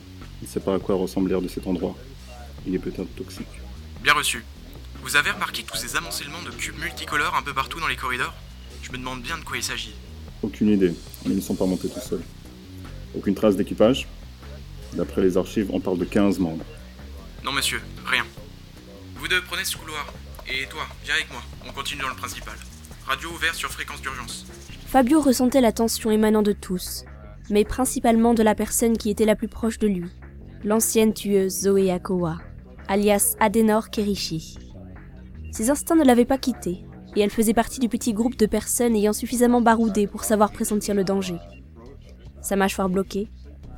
[0.43, 1.97] Il ne sait pas à quoi ressemble l'air de cet endroit.
[2.67, 3.47] Il est peut-être toxique.
[4.03, 4.45] Bien reçu.
[5.03, 8.35] Vous avez remarqué tous ces amoncellements de cubes multicolores un peu partout dans les corridors?
[8.83, 9.95] Je me demande bien de quoi il s'agit.
[10.43, 10.95] Aucune idée.
[11.27, 12.23] Ils ne sont pas montés tout seuls.
[13.15, 14.09] Aucune trace d'équipage?
[14.95, 16.65] D'après les archives, on parle de 15 membres.
[17.45, 18.27] Non, monsieur, rien.
[19.17, 20.13] Vous deux prenez ce couloir.
[20.53, 21.43] Et toi, viens avec moi.
[21.69, 22.55] On continue dans le principal.
[23.07, 24.47] Radio ouverte sur fréquence d'urgence.
[24.87, 27.05] Fabio ressentait la tension émanant de tous,
[27.51, 30.11] mais principalement de la personne qui était la plus proche de lui,
[30.65, 32.39] l'ancienne tueuse Zoé Akoa,
[32.89, 34.59] alias Adenor Kerishi.
[35.53, 36.85] Ses instincts ne l'avaient pas quittée,
[37.15, 40.97] et elle faisait partie du petit groupe de personnes ayant suffisamment baroudé pour savoir pressentir
[40.97, 41.39] le danger.
[42.43, 43.29] Sa mâchoire bloquée,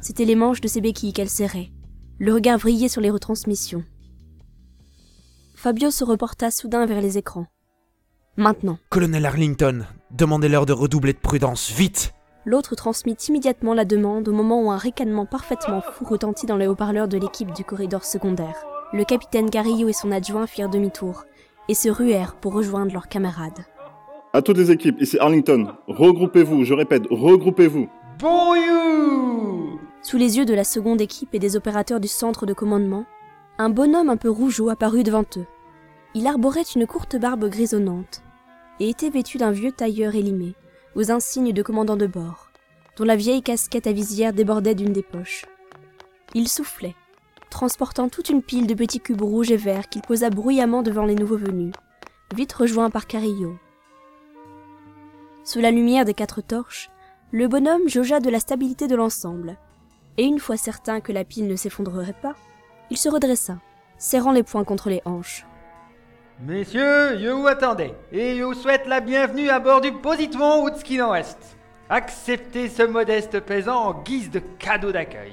[0.00, 1.70] c'étaient les manches de ses béquilles qu'elle serrait.
[2.18, 3.84] Le regard vrillait sur les retransmissions.
[5.62, 7.46] Fabio se reporta soudain vers les écrans.
[8.36, 8.78] Maintenant.
[8.88, 14.60] Colonel Arlington, demandez-leur de redoubler de prudence, vite L'autre transmit immédiatement la demande au moment
[14.60, 18.64] où un ricanement parfaitement fou retentit dans les haut-parleurs de l'équipe du corridor secondaire.
[18.92, 21.26] Le capitaine Garillo et son adjoint firent demi-tour
[21.68, 23.64] et se ruèrent pour rejoindre leurs camarades.
[24.32, 25.68] À toutes les équipes, ici Arlington.
[25.86, 27.88] Regroupez-vous, je répète, regroupez-vous.
[28.18, 32.52] Bon you Sous les yeux de la seconde équipe et des opérateurs du centre de
[32.52, 33.06] commandement,
[33.58, 35.46] un bonhomme un peu rougeau apparut devant eux.
[36.14, 38.22] Il arborait une courte barbe grisonnante
[38.80, 40.54] et était vêtu d'un vieux tailleur élimé,
[40.94, 42.50] aux insignes de commandant de bord,
[42.96, 45.46] dont la vieille casquette à visière débordait d'une des poches.
[46.34, 46.94] Il soufflait,
[47.50, 51.14] transportant toute une pile de petits cubes rouges et verts qu'il posa bruyamment devant les
[51.14, 51.74] nouveaux venus,
[52.34, 53.56] vite rejoints par Carillo.
[55.44, 56.90] Sous la lumière des quatre torches,
[57.34, 59.56] Le bonhomme jaugea de la stabilité de l'ensemble,
[60.18, 62.34] et une fois certain que la pile ne s'effondrerait pas,
[62.92, 63.56] il se redressa,
[63.96, 65.46] serrant les poings contre les hanches.
[66.40, 71.10] Messieurs, je vous attendais, et je vous souhaite la bienvenue à bord du Positron Outskin
[71.10, 71.56] West.
[71.88, 75.32] Acceptez ce modeste présent en guise de cadeau d'accueil.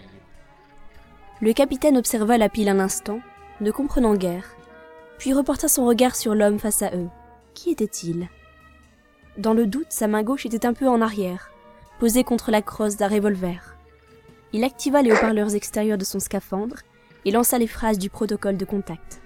[1.42, 3.20] Le capitaine observa la pile un instant,
[3.60, 4.56] ne comprenant guère,
[5.18, 7.10] puis reporta son regard sur l'homme face à eux.
[7.56, 8.30] Qui était-il?
[9.38, 11.52] Dans le doute, sa main gauche était un peu en arrière,
[12.00, 13.76] posée contre la crosse d'un revolver.
[14.54, 16.78] Il activa les haut-parleurs extérieurs de son scaphandre
[17.30, 19.22] et lança les phrases du protocole de contact.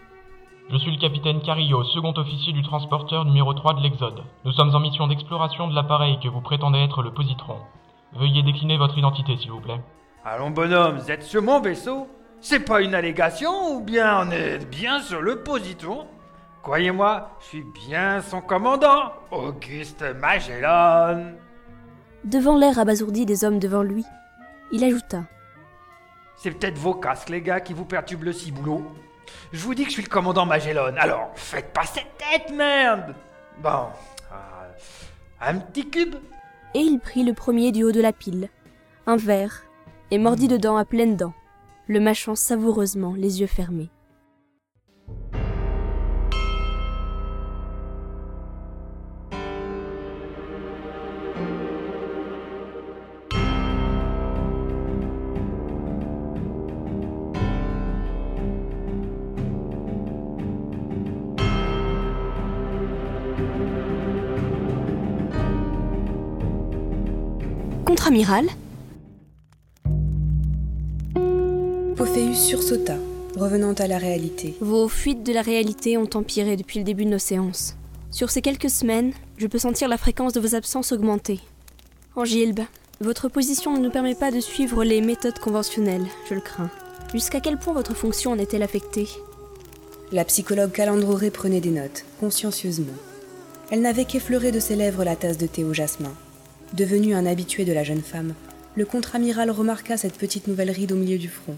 [0.70, 4.24] Je suis le capitaine Carillo, second officier du transporteur numéro 3 de l'Exode.
[4.44, 7.60] Nous sommes en mission d'exploration de l'appareil que vous prétendez être le Positron.
[8.12, 9.80] Veuillez décliner votre identité, s'il vous plaît.
[10.26, 12.10] Allons, bonhomme, vous êtes sur mon vaisseau
[12.42, 16.06] C'est pas une allégation ou bien on est bien sur le Positron?
[16.62, 21.36] Croyez-moi, je suis bien son commandant, Auguste Magellan.
[22.26, 24.04] Devant l'air abasourdi des hommes devant lui,
[24.74, 25.24] il ajouta
[26.44, 28.84] C'est peut-être vos casques, les gars, qui vous perturbent le ciboulot.
[29.54, 33.16] Je vous dis que je suis le commandant Magellan, alors faites pas cette tête, merde
[33.62, 33.88] Bon,
[34.30, 34.72] euh,
[35.40, 36.16] un petit cube
[36.74, 38.50] Et il prit le premier du haut de la pile,
[39.08, 39.64] un verre,
[40.12, 41.34] et mordit dedans à pleines dents,
[41.88, 43.90] le mâchant savoureusement, les yeux fermés.
[68.14, 68.48] Contre-amiral
[71.96, 72.98] Pophéus sursauta,
[73.36, 74.56] revenant à la réalité.
[74.62, 77.76] Vos fuites de la réalité ont empiré depuis le début de nos séances.
[78.12, 81.40] Sur ces quelques semaines, je peux sentir la fréquence de vos absences augmenter.
[82.16, 82.60] Angilbe,
[83.02, 86.70] votre position ne nous permet pas de suivre les méthodes conventionnelles, je le crains.
[87.14, 89.08] Jusqu'à quel point votre fonction en est-elle affectée?
[90.12, 92.94] La psychologue Calandroré prenait des notes, consciencieusement.
[93.72, 96.14] Elle n'avait qu'effleuré de ses lèvres la tasse de thé au jasmin.
[96.74, 98.34] Devenu un habitué de la jeune femme,
[98.76, 101.56] le contre-amiral remarqua cette petite nouvelle ride au milieu du front,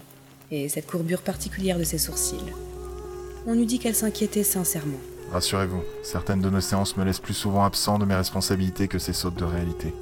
[0.50, 2.52] et cette courbure particulière de ses sourcils.
[3.46, 4.98] On eût dit qu'elle s'inquiétait sincèrement.
[5.32, 9.14] Rassurez-vous, certaines de nos séances me laissent plus souvent absent de mes responsabilités que ces
[9.14, 9.94] sautes de réalité.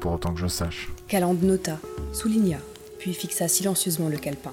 [0.00, 0.88] Pour autant que je sache.
[1.06, 1.78] Calande nota,
[2.14, 2.56] souligna,
[2.98, 4.52] puis fixa silencieusement le calepin,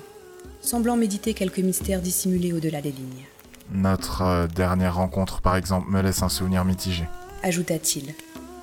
[0.60, 3.26] semblant méditer quelques mystères dissimulés au-delà des lignes.
[3.72, 7.06] Notre euh, dernière rencontre, par exemple, me laisse un souvenir mitigé.
[7.42, 8.14] Ajouta-t-il,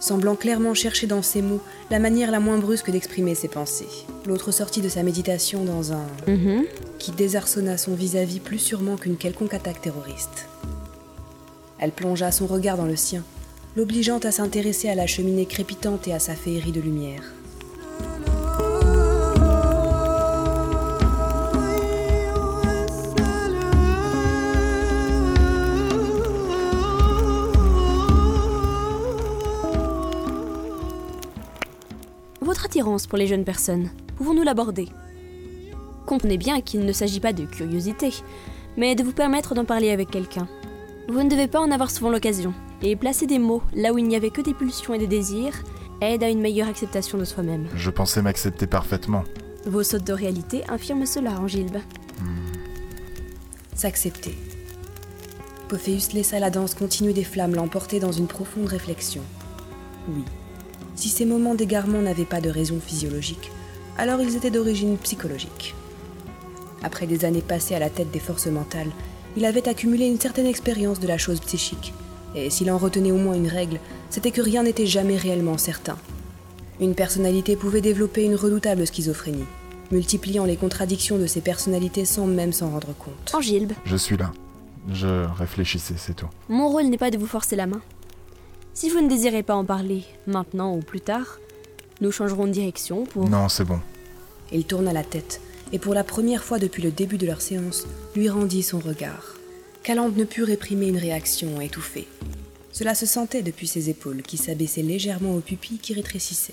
[0.07, 3.88] semblant clairement chercher dans ses mots la manière la moins brusque d'exprimer ses pensées.
[4.25, 6.64] L'autre sortit de sa méditation dans un Mhm.
[7.01, 10.47] qui désarçonna son vis-à-vis plus sûrement qu'une quelconque attaque terroriste.
[11.81, 13.25] Elle plongea son regard dans le sien,
[13.77, 17.23] l'obligeant à s'intéresser à la cheminée crépitante et à sa féerie de lumière.
[32.77, 34.91] Attirance pour les jeunes personnes, pouvons-nous l'aborder?
[36.05, 38.12] Comprenez bien qu'il ne s'agit pas de curiosité,
[38.77, 40.47] mais de vous permettre d'en parler avec quelqu'un.
[41.09, 44.07] Vous ne devez pas en avoir souvent l'occasion, et placer des mots là où il
[44.07, 45.55] n'y avait que des pulsions et des désirs
[46.03, 47.67] aide à une meilleure acceptation de soi-même.
[47.75, 49.25] Je pensais m'accepter parfaitement.
[49.65, 51.79] Vos sautes de réalité infirment cela, Angilbe.
[53.75, 54.35] S'accepter.
[55.71, 59.23] Pophéus laissa la danse continue des flammes l'emporter dans une profonde réflexion.
[60.11, 60.25] Oui,
[60.96, 63.50] si ces moments d'égarement n'avaient pas de raison physiologique,
[63.98, 65.74] alors ils étaient d'origine psychologique.
[66.82, 68.90] Après des années passées à la tête des forces mentales,
[69.37, 71.92] il avait accumulé une certaine expérience de la chose psychique,
[72.35, 73.78] et s'il en retenait au moins une règle,
[74.11, 75.96] c'était que rien n'était jamais réellement certain.
[76.80, 79.44] Une personnalité pouvait développer une redoutable schizophrénie,
[79.90, 83.35] multipliant les contradictions de ses personnalités sans même s'en rendre compte.
[83.35, 84.32] Angilbe, Je suis là.
[84.92, 86.28] Je réfléchissais, c'est tout.
[86.48, 87.80] mon rôle n'est pas de vous forcer la main.
[88.77, 91.39] Si vous ne désirez pas en parler, maintenant ou plus tard,
[92.03, 93.27] nous changerons de direction pour...
[93.27, 93.81] Non, c'est bon.
[94.53, 95.41] Il tourna la tête,
[95.72, 99.37] et pour la première fois depuis le début de leur séance, lui rendit son regard.
[99.83, 102.07] Calande ne put réprimer une réaction étouffée.
[102.70, 106.53] Cela se sentait depuis ses épaules qui s'abaissaient légèrement aux pupilles qui rétrécissaient.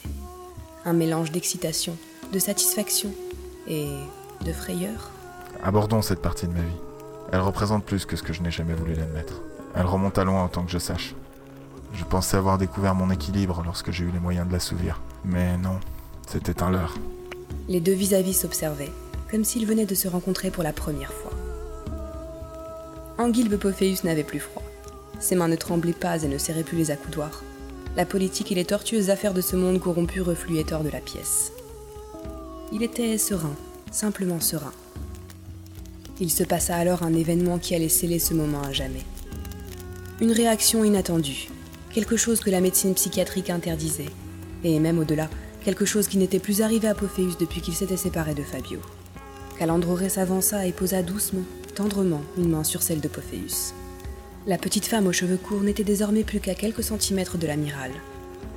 [0.86, 1.98] Un mélange d'excitation,
[2.32, 3.14] de satisfaction
[3.68, 3.90] et
[4.46, 5.12] de frayeur.
[5.62, 6.82] Abordons cette partie de ma vie.
[7.34, 9.42] Elle représente plus que ce que je n'ai jamais voulu l'admettre.
[9.76, 11.16] Elle remonte à loin autant que je sache.
[11.94, 15.00] Je pensais avoir découvert mon équilibre lorsque j'ai eu les moyens de l'assouvir.
[15.24, 15.80] Mais non,
[16.28, 16.96] c'était un leurre.
[17.68, 18.92] Les deux vis-à-vis s'observaient,
[19.30, 21.32] comme s'ils venaient de se rencontrer pour la première fois.
[23.18, 24.64] Anguilbe Pophéus n'avait plus froid.
[25.20, 27.44] Ses mains ne tremblaient pas et ne serraient plus les accoudoirs.
[27.96, 31.52] la politique et les tortueuses affaires de ce monde corrompu refluaient hors de la pièce.
[32.72, 33.54] Il était serein,
[33.92, 34.74] simplement serein.
[36.20, 39.04] Il se passa alors un événement qui allait sceller ce moment à jamais.
[40.22, 41.50] Une réaction inattendue,
[41.94, 44.10] quelque chose que la médecine psychiatrique interdisait,
[44.64, 45.30] et même au-delà,
[45.64, 48.80] quelque chose qui n'était plus arrivé à Pophéus depuis qu'il s'était séparé de Fabio.
[49.60, 51.44] Calandrore s'avança et posa doucement,
[51.76, 53.74] tendrement, une main sur celle de Pophéus.
[54.48, 57.92] La petite femme aux cheveux courts n'était désormais plus qu'à quelques centimètres de l'amiral.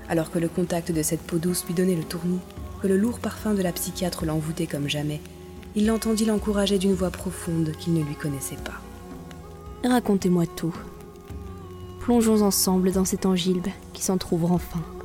[0.09, 2.41] Alors que le contact de cette peau douce lui donnait le tournis,
[2.80, 5.20] que le lourd parfum de la psychiatre l'envoûtait comme jamais,
[5.74, 8.80] il l'entendit l'encourager d'une voix profonde qu'il ne lui connaissait pas.
[9.89, 10.74] Racontez-moi tout.
[12.07, 14.79] Plongeons ensemble dans cet angilbe qui s'en trouve enfin.«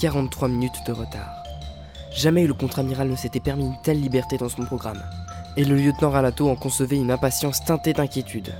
[0.00, 1.44] 43 minutes de retard.
[2.16, 5.02] Jamais le contre-amiral ne s'était permis une telle liberté dans son programme,
[5.58, 8.54] et le lieutenant Ralato en concevait une impatience teintée d'inquiétude.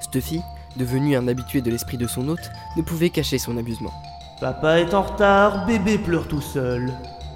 [0.00, 0.40] Stuffy,
[0.76, 3.92] devenu un habitué de l'esprit de son hôte, ne pouvait cacher son abusement.
[4.40, 6.92] Papa est en retard, bébé pleure tout seul.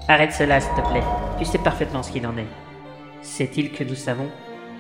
[0.09, 1.05] Arrête cela, s'il te plaît.
[1.39, 2.49] Tu sais parfaitement ce qu'il en est.
[3.23, 4.29] Sait-il que nous savons?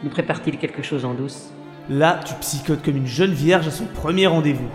[0.02, 1.50] Nous prépare-t-il quelque chose en douce?
[1.88, 4.68] Là, tu psychotes comme une jeune vierge à son premier rendez-vous.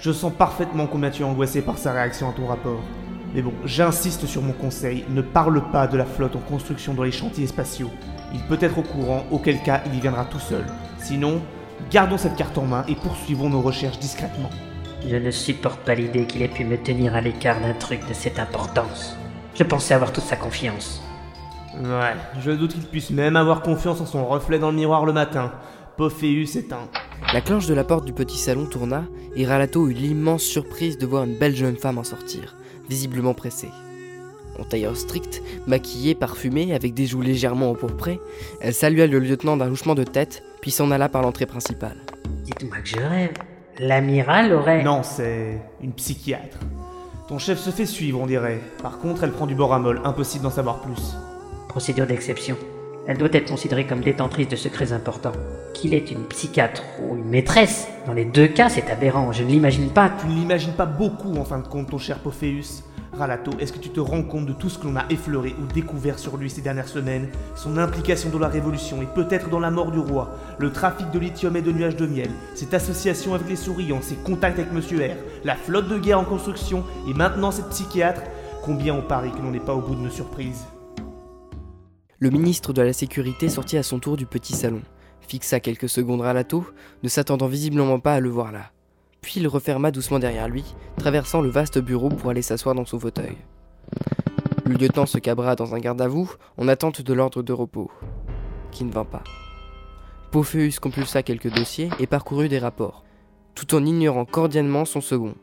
[0.00, 2.80] Je sens parfaitement combien tu es angoissé par sa réaction à ton rapport.
[3.34, 7.02] Mais bon, j'insiste sur mon conseil, ne parle pas de la flotte en construction dans
[7.02, 7.90] les chantiers spatiaux.
[8.32, 10.64] Il peut être au courant, auquel cas il y viendra tout seul.
[10.98, 11.42] Sinon,
[11.90, 14.48] gardons cette carte en main et poursuivons nos recherches discrètement.
[15.06, 18.14] Je ne supporte pas l'idée qu'il ait pu me tenir à l'écart d'un truc de
[18.14, 19.16] cette importance.
[19.54, 21.02] Je pensais avoir toute sa confiance.
[21.74, 25.12] Ouais, je doute qu'il puisse même avoir confiance en son reflet dans le miroir le
[25.12, 25.52] matin.
[26.00, 26.56] Pophéus.
[27.34, 29.04] La cloche de la porte du petit salon tourna
[29.36, 32.56] et Ralato eut l'immense surprise de voir une belle jeune femme en sortir,
[32.88, 33.68] visiblement pressée.
[34.58, 38.18] En tailleur strict, maquillée, parfumée, avec des joues légèrement empourprées,
[38.62, 41.98] elle salua le lieutenant d'un louchement de tête, puis s'en alla par l'entrée principale.
[42.44, 43.34] Dites-moi que je rêve.
[43.78, 44.82] L'amiral aurait...
[44.82, 46.60] Non, c'est une psychiatre.
[47.28, 48.62] Ton chef se fait suivre, on dirait.
[48.82, 51.14] Par contre, elle prend du boramol, impossible d'en savoir plus.
[51.68, 52.56] Procédure d'exception.
[53.06, 55.32] Elle doit être considérée comme détentrice de secrets importants.
[55.74, 59.32] Qu'il est une psychiatre ou une maîtresse, dans les deux cas, c'est aberrant.
[59.32, 60.10] Je ne l'imagine pas.
[60.20, 62.82] Tu ne l'imagines pas beaucoup, en fin de compte, ton cher Pophéus.
[63.12, 65.66] Ralato, est-ce que tu te rends compte de tout ce que l'on a effleuré ou
[65.72, 69.70] découvert sur lui ces dernières semaines Son implication dans la révolution et peut-être dans la
[69.70, 73.48] mort du roi, le trafic de lithium et de nuages de miel, cette association avec
[73.48, 77.50] les souriants, ses contacts avec Monsieur R, la flotte de guerre en construction et maintenant
[77.50, 78.22] cette psychiatre?
[78.62, 80.66] Combien on parie que l'on n'est pas au bout de nos surprises?
[82.18, 84.82] Le ministre de la Sécurité sortit à son tour du petit salon,
[85.30, 86.64] fixa quelques secondes Ralato,
[87.02, 88.70] ne s'attendant visiblement pas à le voir là
[89.20, 90.64] puis il referma doucement derrière lui,
[90.96, 93.36] traversant le vaste bureau pour aller s'asseoir dans son fauteuil.
[94.64, 97.90] Le lieutenant se cabra dans un garde-à-vous en attente de l'ordre de repos,
[98.70, 99.24] qui ne vint pas.
[100.30, 103.04] Pophéus compulsa quelques dossiers et parcourut des rapports,
[103.54, 105.34] tout en ignorant cordialement son second.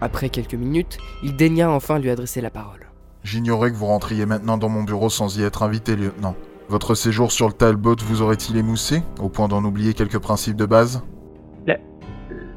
[0.00, 2.90] Après quelques minutes, il daigna enfin lui adresser la parole.
[3.22, 6.36] J'ignorais que vous rentriez maintenant dans mon bureau sans y être invité, lieutenant.
[6.68, 10.66] Votre séjour sur le Talbot vous aurait-il émoussé, au point d'en oublier quelques principes de
[10.66, 11.02] base?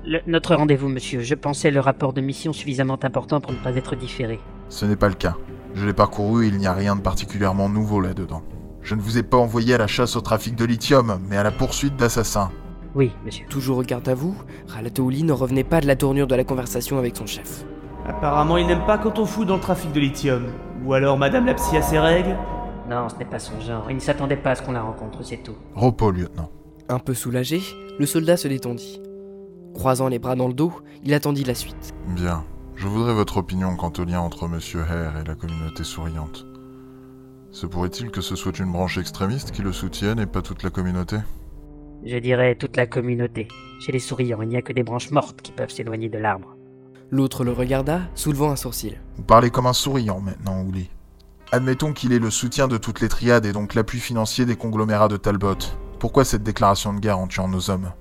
[0.10, 1.20] Le, notre rendez-vous, monsieur.
[1.20, 4.39] Je pensais le rapport de mission suffisamment important pour ne pas être différé.
[4.70, 5.36] Ce n'est pas le cas.
[5.76, 8.41] Je l'ai parcouru et il n'y a rien de particulièrement nouveau là-dedans.
[8.82, 11.43] Je ne vous ai pas envoyé à la chasse au trafic de lithium, mais à
[11.43, 12.51] la poursuite d'assassins.
[12.95, 13.45] Oui, monsieur.
[13.49, 14.34] Toujours regarde à vous,
[14.70, 17.66] Ralatouli ne revenait pas de la tournure de la conversation avec son chef.
[18.08, 20.45] Apparemment, il n'aime pas quand on fout dans le trafic de lithium.
[20.86, 22.38] Ou alors Madame la psy a ses règles?
[22.90, 23.88] Non, ce n'est pas son genre.
[23.90, 25.56] Il ne s'attendait pas à ce qu'on la rencontre, c'est tout.
[25.76, 26.50] Repos, lieutenant.
[26.90, 27.62] Un peu soulagé,
[28.00, 29.02] le soldat se détendit.
[29.74, 30.72] Croisant les bras dans le dos,
[31.04, 31.94] il attendit la suite.
[32.08, 32.44] Bien.
[32.76, 36.46] Je voudrais votre opinion quant au lien entre Monsieur Hare et la communauté souriante.
[37.52, 40.70] Se pourrait-il que ce soit une branche extrémiste qui le soutienne et pas toute la
[40.70, 41.18] communauté?
[42.06, 43.48] Je dirais toute la communauté.
[43.80, 46.56] Chez les souriants, il n'y a que des branches mortes qui peuvent s'éloigner de l'arbre.
[47.10, 49.02] L'autre le regarda, soulevant un sourcil.
[49.16, 50.90] Vous parlez comme un souriant maintenant, Ouli.
[51.54, 55.08] Admettons qu'il ait le soutien de toutes les triades et donc l'appui financier des conglomérats
[55.08, 55.56] de Talbot.
[55.98, 57.93] Pourquoi cette déclaration de guerre en tuant nos hommes?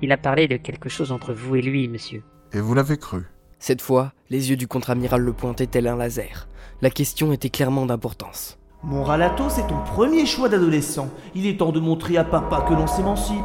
[0.00, 2.22] Il a parlé de quelque chose entre vous et lui, monsieur.
[2.52, 3.24] Et vous l'avez cru?
[3.58, 6.46] Cette fois, les yeux du contre-amiral le pointaient tel un laser.
[6.82, 8.58] La question était clairement d'importance.
[8.84, 11.10] Mon Ralato, c'est ton premier choix d'adolescent.
[11.34, 13.38] Il est temps de montrer à papa que l'on s'émancipe.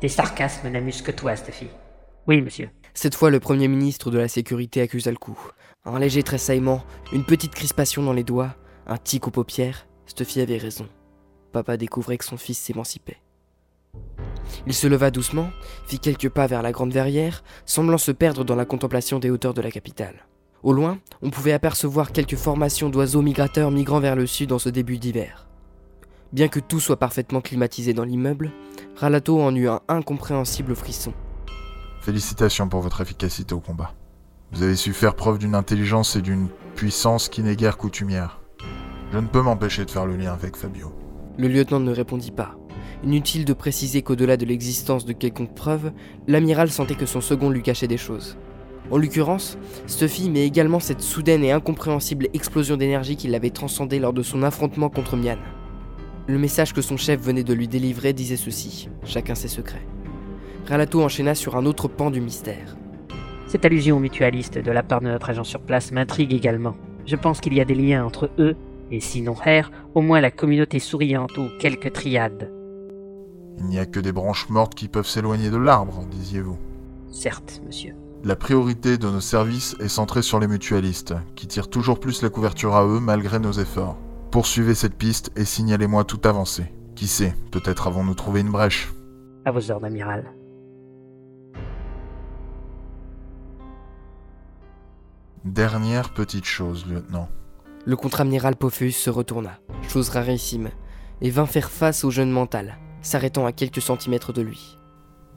[0.00, 1.66] Tes sarcasmes n'amusent que toi, Stuffy.
[2.28, 2.70] Oui, monsieur.
[2.94, 5.38] Cette fois, le Premier ministre de la Sécurité accusa le coup.
[5.84, 8.54] Un léger tressaillement, une petite crispation dans les doigts,
[8.88, 9.86] un tic aux paupières.
[10.06, 10.88] Stuffy avait raison.
[11.52, 13.20] Papa découvrait que son fils s'émancipait.
[14.66, 15.50] Il se leva doucement,
[15.86, 19.54] fit quelques pas vers la grande verrière, semblant se perdre dans la contemplation des hauteurs
[19.54, 20.26] de la capitale.
[20.62, 24.68] Au loin, on pouvait apercevoir quelques formations d'oiseaux migrateurs migrant vers le sud en ce
[24.68, 25.46] début d'hiver.
[26.32, 28.52] Bien que tout soit parfaitement climatisé dans l'immeuble,
[28.96, 31.12] Ralato en eut un incompréhensible frisson.
[32.00, 33.94] Félicitations pour votre efficacité au combat.
[34.52, 38.40] Vous avez su faire preuve d'une intelligence et d'une puissance qui n'est guère coutumière.
[39.12, 40.92] Je ne peux m'empêcher de faire le lien avec Fabio.
[41.38, 42.56] Le lieutenant ne répondit pas.
[43.02, 45.92] Inutile de préciser qu'au-delà de l'existence de quelconque preuve,
[46.26, 48.36] l'amiral sentait que son second lui cachait des choses.
[48.90, 49.56] En l'occurrence,
[49.86, 54.42] Stuffy, mais également cette soudaine et incompréhensible explosion d'énergie qui l'avait transcendé lors de son
[54.42, 55.38] affrontement contre Mian.
[56.26, 59.86] Le message que son chef venait de lui délivrer disait ceci chacun ses secrets.
[60.66, 62.76] Ralato enchaîna sur un autre pan du mystère.
[63.46, 66.76] Cette allusion mutualiste de la part de notre agent sur place m'intrigue également.
[67.06, 68.54] Je pense qu'il y a des liens entre eux,
[68.90, 72.50] et sinon R, au moins la communauté souriante ou quelques triades.
[73.58, 76.58] Il n'y a que des branches mortes qui peuvent s'éloigner de l'arbre, disiez-vous.
[77.10, 77.94] Certes, monsieur.
[78.24, 82.30] La priorité de nos services est centrée sur les mutualistes, qui tirent toujours plus la
[82.30, 83.96] couverture à eux malgré nos efforts.
[84.30, 86.66] Poursuivez cette piste et signalez-moi toute avancée.
[86.94, 88.92] Qui sait, peut-être avons-nous trouvé une brèche.
[89.44, 90.32] À vos ordres, amiral.
[95.44, 97.28] Dernière petite chose, lieutenant.
[97.88, 100.68] Le contre-amiral Pophéus se retourna, chose rarissime,
[101.22, 104.76] et vint faire face au jeune mental, s'arrêtant à quelques centimètres de lui.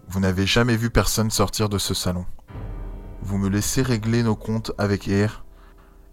[0.10, 2.26] Vous n'avez jamais vu personne sortir de ce salon.
[3.22, 5.45] Vous me laissez régler nos comptes avec Air,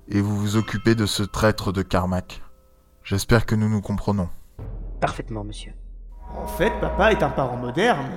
[0.06, 2.40] et vous vous occupez de ce traître de Carmack.
[3.02, 4.28] J'espère que nous nous comprenons.
[5.00, 5.72] Parfaitement, monsieur.
[6.36, 8.12] En fait, papa est un parent moderne.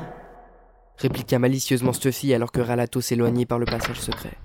[1.00, 4.38] Répliqua malicieusement Stuffy alors que Ralato s'éloignait par le passage secret.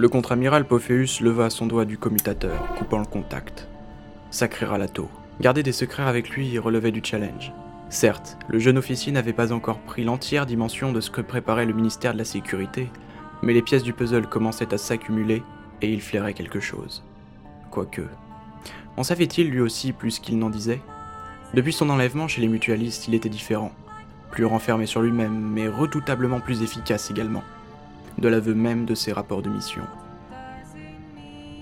[0.00, 3.68] Le contre-amiral Pophéus leva son doigt du commutateur, coupant le contact.
[4.30, 5.10] Sacré Ralato.
[5.42, 7.52] Garder des secrets avec lui relevait du challenge.
[7.90, 11.74] Certes, le jeune officier n'avait pas encore pris l'entière dimension de ce que préparait le
[11.74, 12.88] ministère de la Sécurité,
[13.42, 15.42] mais les pièces du puzzle commençaient à s'accumuler
[15.82, 17.04] et il flairait quelque chose.
[17.70, 18.08] Quoique.
[18.96, 20.80] En savait-il lui aussi plus qu'il n'en disait?
[21.52, 23.72] Depuis son enlèvement chez les mutualistes, il était différent.
[24.30, 27.42] Plus renfermé sur lui-même, mais redoutablement plus efficace également
[28.20, 29.82] de l'aveu même de ses rapports de mission.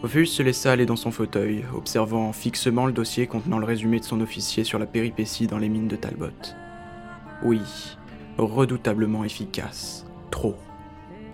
[0.02, 4.04] Ophéus se laissa aller dans son fauteuil, observant fixement le dossier contenant le résumé de
[4.04, 6.28] son officier sur la péripétie dans les mines de Talbot.
[7.42, 7.60] Oui,
[8.36, 10.06] redoutablement efficace.
[10.30, 10.56] Trop.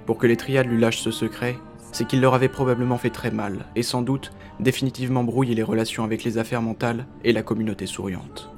[0.06, 1.56] Pour que les triades lui lâchent ce secret,
[1.92, 6.04] c'est qu'il leur avait probablement fait très mal, et sans doute définitivement brouillé les relations
[6.04, 8.50] avec les affaires mentales et la communauté souriante.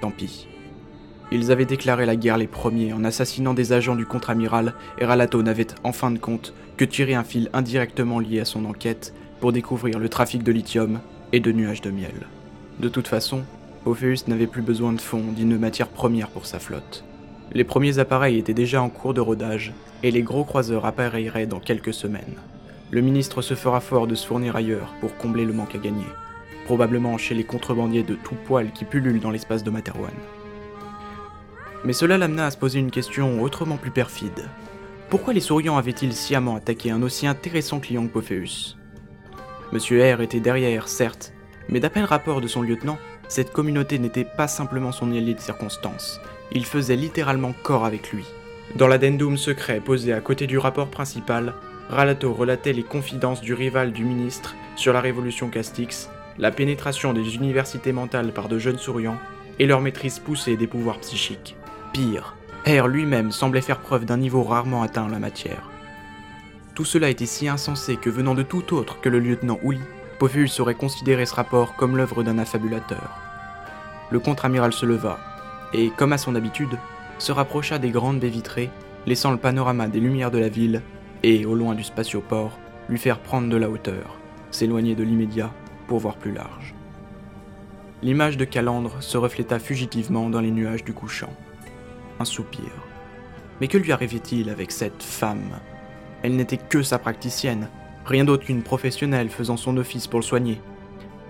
[0.00, 0.48] Tant pis.
[1.32, 5.42] Ils avaient déclaré la guerre les premiers en assassinant des agents du contre-amiral, et Ralato
[5.42, 9.52] n'avait en fin de compte que tiré un fil indirectement lié à son enquête pour
[9.52, 11.00] découvrir le trafic de lithium
[11.32, 12.14] et de nuages de miel.
[12.78, 13.42] De toute façon,
[13.84, 17.04] Ophéus n'avait plus besoin de fonds d'une matière première pour sa flotte.
[17.52, 19.72] Les premiers appareils étaient déjà en cours de rodage,
[20.02, 22.36] et les gros croiseurs appareilleraient dans quelques semaines.
[22.90, 26.06] Le ministre se fera fort de se fournir ailleurs pour combler le manque à gagner,
[26.66, 30.12] probablement chez les contrebandiers de tout poil qui pullulent dans l'espace de Materwan.
[31.84, 34.48] Mais cela l'amena à se poser une question autrement plus perfide.
[35.08, 38.76] Pourquoi les souriants avaient-ils sciemment attaqué un aussi intéressant client que Pophéus?
[39.72, 41.32] Monsieur R était derrière, certes,
[41.68, 42.98] mais d'après le rapport de son lieutenant,
[43.28, 46.20] cette communauté n'était pas simplement son allié de circonstance,
[46.52, 48.24] il faisait littéralement corps avec lui.
[48.76, 51.54] Dans l'addendum secret posé à côté du rapport principal,
[51.88, 56.08] Ralato relatait les confidences du rival du ministre sur la révolution Castix,
[56.38, 59.18] la pénétration des universités mentales par de jeunes souriants
[59.58, 61.56] et leur maîtrise poussée des pouvoirs psychiques.
[61.96, 62.36] Pire,
[62.66, 65.70] R lui-même semblait faire preuve d'un niveau rarement atteint en la matière.
[66.74, 69.80] Tout cela était si insensé que venant de tout autre que le lieutenant Ouli,
[70.18, 73.18] Pophéus aurait considéré ce rapport comme l'œuvre d'un affabulateur.
[74.10, 75.18] Le contre-amiral se leva,
[75.72, 76.76] et, comme à son habitude,
[77.16, 78.68] se rapprocha des grandes baies vitrées,
[79.06, 80.82] laissant le panorama des lumières de la ville,
[81.22, 82.58] et, au loin du spatioport,
[82.90, 84.18] lui faire prendre de la hauteur,
[84.50, 85.50] s'éloigner de l'immédiat
[85.86, 86.74] pour voir plus large.
[88.02, 91.32] L'image de Calandre se refléta fugitivement dans les nuages du couchant.
[92.18, 92.70] Un soupir.
[93.60, 95.60] Mais que lui arrivait-il avec cette femme?
[96.22, 97.68] Elle n'était que sa praticienne,
[98.04, 100.60] rien d'autre qu'une professionnelle faisant son office pour le soigner.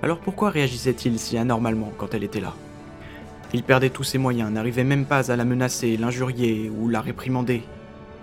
[0.02, 2.54] Alors pourquoi réagissait-il si anormalement quand elle était là?
[3.52, 7.62] Il perdait tous ses moyens, n'arrivait même pas à la menacer, l'injurier ou la réprimander,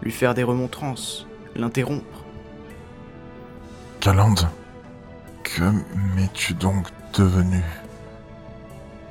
[0.01, 2.25] lui faire des remontrances, l'interrompre.
[3.99, 4.47] Calande,
[5.43, 5.63] que
[6.15, 6.87] m'es-tu donc
[7.17, 7.63] devenu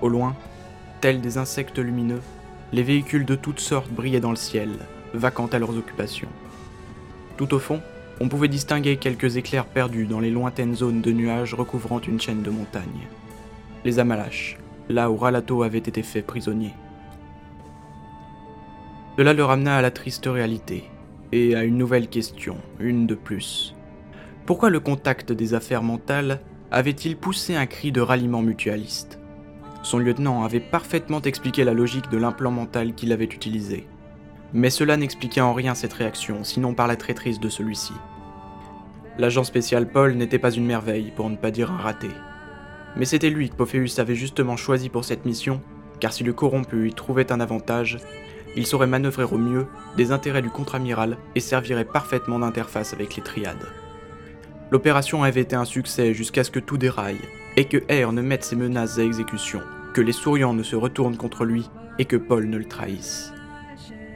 [0.01, 0.37] Au loin,
[1.01, 2.21] tels des insectes lumineux,
[2.73, 4.71] les véhicules de toutes sortes brillaient dans le ciel,
[5.13, 6.29] vacants à leurs occupations.
[7.37, 7.81] Tout au fond,
[8.21, 12.43] on pouvait distinguer quelques éclairs perdus dans les lointaines zones de nuages recouvrant une chaîne
[12.43, 13.09] de montagnes.
[13.85, 14.59] Les Amalaches,
[14.89, 16.73] là où Ralato avait été fait prisonnier.
[19.19, 20.85] Cela le ramena à la triste réalité,
[21.33, 23.75] et à une nouvelle question, une de plus.
[24.47, 29.19] Pourquoi le contact des affaires mentales avait-il poussé un cri de ralliement mutualiste?
[29.83, 33.87] Son lieutenant avait parfaitement expliqué la logique de l'implant mental qu'il avait utilisé.
[34.53, 37.95] Mais cela n'expliquait en rien cette réaction, sinon par la traîtrise de celui-ci.
[39.19, 42.09] L'agent spécial Paul n'était pas une merveille, pour ne pas dire un raté.
[42.97, 45.61] Mais c'était lui que Pophéus avait justement choisi pour cette mission,
[46.01, 47.99] car si le corrompu y trouvait un avantage,
[48.55, 49.67] il saurait manœuvrer au mieux
[49.97, 53.67] des intérêts du contre-amiral et servirait parfaitement d'interface avec les triades.
[54.71, 57.21] L'opération avait été un succès jusqu'à ce que tout déraille,
[57.57, 59.61] et que R ne mette ses menaces à exécution,
[59.95, 63.33] que les souriants ne se retournent contre lui, et que Paul ne le trahisse.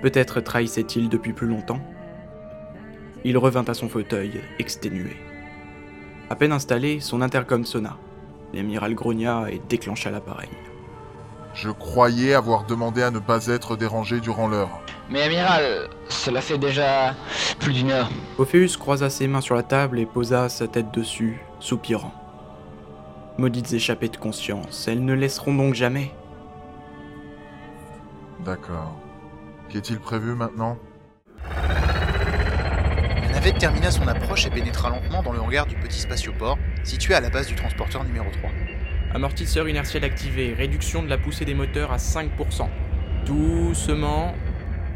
[0.03, 1.81] Peut-être trahissait-il depuis plus longtemps?
[3.25, 5.17] Il revint à son fauteuil, exténué.
[6.31, 7.97] À peine installé, son intercom sonna.
[8.55, 10.49] L'amiral grogna et déclencha l'appareil.
[11.55, 14.81] Je croyais avoir demandé à ne pas être dérangé durant l'heure.
[15.11, 17.15] Mais amiral, cela fait déjà
[17.59, 18.11] plus d'une heure.
[18.39, 22.13] Ophéus croisa ses mains sur la table et posa sa tête dessus, soupirant.
[23.39, 26.11] Maudites échappées de conscience, elles ne laisseront donc jamais.
[28.41, 28.97] D'accord.
[29.69, 30.79] Qu'est-il prévu maintenant?
[31.51, 37.13] La navette termina son approche et pénétra lentement dans le hangar du petit spatioport, situé
[37.13, 38.51] à la base du transporteur numéro 3.
[39.13, 42.69] Amortisseur inertiel activé, réduction de la poussée des moteurs à 5%.
[43.27, 44.35] Doucement.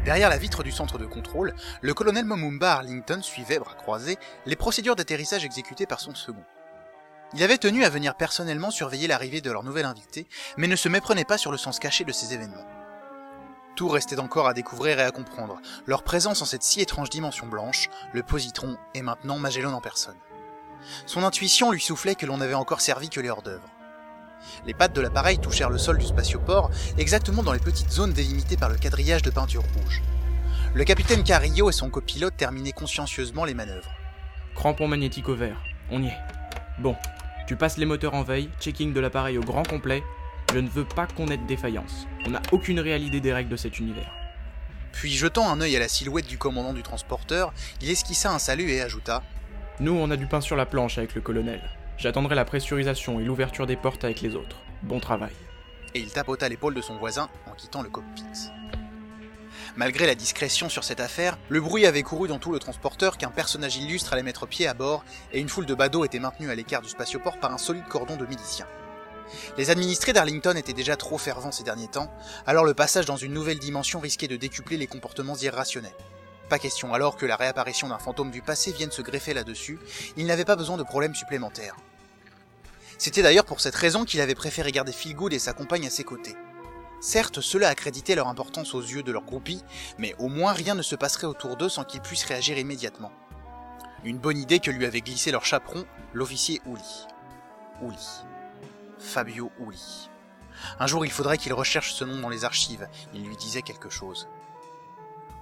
[0.03, 4.17] Derrière la vitre du centre de contrôle, le colonel Momumba Arlington suivait, bras croisés,
[4.47, 6.43] les procédures d'atterrissage exécutées par son second.
[7.33, 10.27] Il avait tenu à venir personnellement surveiller l'arrivée de leur nouvel invité,
[10.57, 12.65] mais ne se méprenait pas sur le sens caché de ces événements.
[13.75, 15.61] Tout restait encore à découvrir et à comprendre.
[15.85, 20.17] Leur présence en cette si étrange dimension blanche, le positron et maintenant Magellan en personne.
[21.05, 23.69] Son intuition lui soufflait que l'on n'avait encore servi que les hors-d'œuvre.
[24.65, 28.57] Les pattes de l'appareil touchèrent le sol du spatioport, exactement dans les petites zones délimitées
[28.57, 30.01] par le quadrillage de peinture rouge.
[30.73, 33.91] Le capitaine Carrillo et son copilote terminaient consciencieusement les manœuvres.
[34.55, 36.17] Crampon magnétique au vert, on y est.
[36.79, 36.95] Bon,
[37.51, 40.05] tu passes les moteurs en veille, checking de l'appareil au grand complet.
[40.53, 42.07] Je ne veux pas qu'on ait de défaillance.
[42.25, 44.09] On n'a aucune réelle idée des règles de cet univers.
[44.93, 48.69] Puis jetant un œil à la silhouette du commandant du transporteur, il esquissa un salut
[48.69, 49.21] et ajouta
[49.81, 51.59] Nous, on a du pain sur la planche avec le colonel.
[51.97, 54.61] J'attendrai la pressurisation et l'ouverture des portes avec les autres.
[54.83, 55.33] Bon travail.
[55.93, 58.23] Et il tapota l'épaule de son voisin en quittant le cockpit.
[59.77, 63.29] Malgré la discrétion sur cette affaire, le bruit avait couru dans tout le transporteur qu'un
[63.29, 66.55] personnage illustre allait mettre pied à bord et une foule de badauds était maintenue à
[66.55, 68.67] l'écart du spatioport par un solide cordon de miliciens.
[69.57, 72.11] Les administrés d'Arlington étaient déjà trop fervents ces derniers temps,
[72.45, 75.95] alors le passage dans une nouvelle dimension risquait de décupler les comportements irrationnels.
[76.49, 79.79] Pas question alors que la réapparition d'un fantôme du passé vienne se greffer là-dessus,
[80.17, 81.77] il n'avait pas besoin de problèmes supplémentaires.
[82.97, 86.03] C'était d'ailleurs pour cette raison qu'il avait préféré garder Philgood et sa compagne à ses
[86.03, 86.35] côtés.
[87.01, 89.63] Certes, cela accréditait leur importance aux yeux de leur groupie,
[89.97, 93.11] mais au moins rien ne se passerait autour d'eux sans qu'ils puissent réagir immédiatement.
[94.03, 97.07] Une bonne idée que lui avait glissé leur chaperon, l'officier Ouli.
[97.81, 97.97] Ouli.
[98.99, 100.09] Fabio Ouli.
[100.79, 103.89] Un jour, il faudrait qu'il recherche ce nom dans les archives, il lui disait quelque
[103.89, 104.27] chose.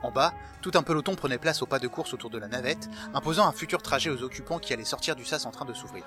[0.02, 2.90] En bas, tout un peloton prenait place au pas de course autour de la navette,
[3.14, 6.06] imposant un futur trajet aux occupants qui allaient sortir du sas en train de s'ouvrir.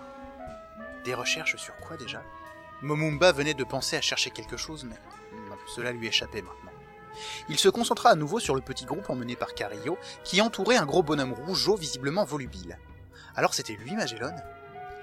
[1.05, 2.23] Des recherches sur quoi déjà?
[2.81, 4.97] Momumba venait de penser à chercher quelque chose, mais
[5.67, 6.73] cela lui échappait maintenant.
[7.49, 10.87] Il se concentra à nouveau sur le petit groupe emmené par Carillo, qui entourait un
[10.87, 12.79] gros bonhomme rougeau visiblement volubile.
[13.37, 14.35] Alors c'était lui, Magellan?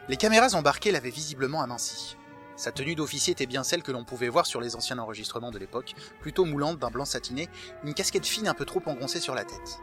[0.08, 2.18] Les caméras embarquées l'avaient visiblement aminci.
[2.56, 5.60] Sa tenue d'officier était bien celle que l'on pouvait voir sur les anciens enregistrements de
[5.60, 7.48] l'époque, plutôt moulante d'un blanc satiné,
[7.84, 9.80] une casquette fine un peu trop engoncée sur la tête.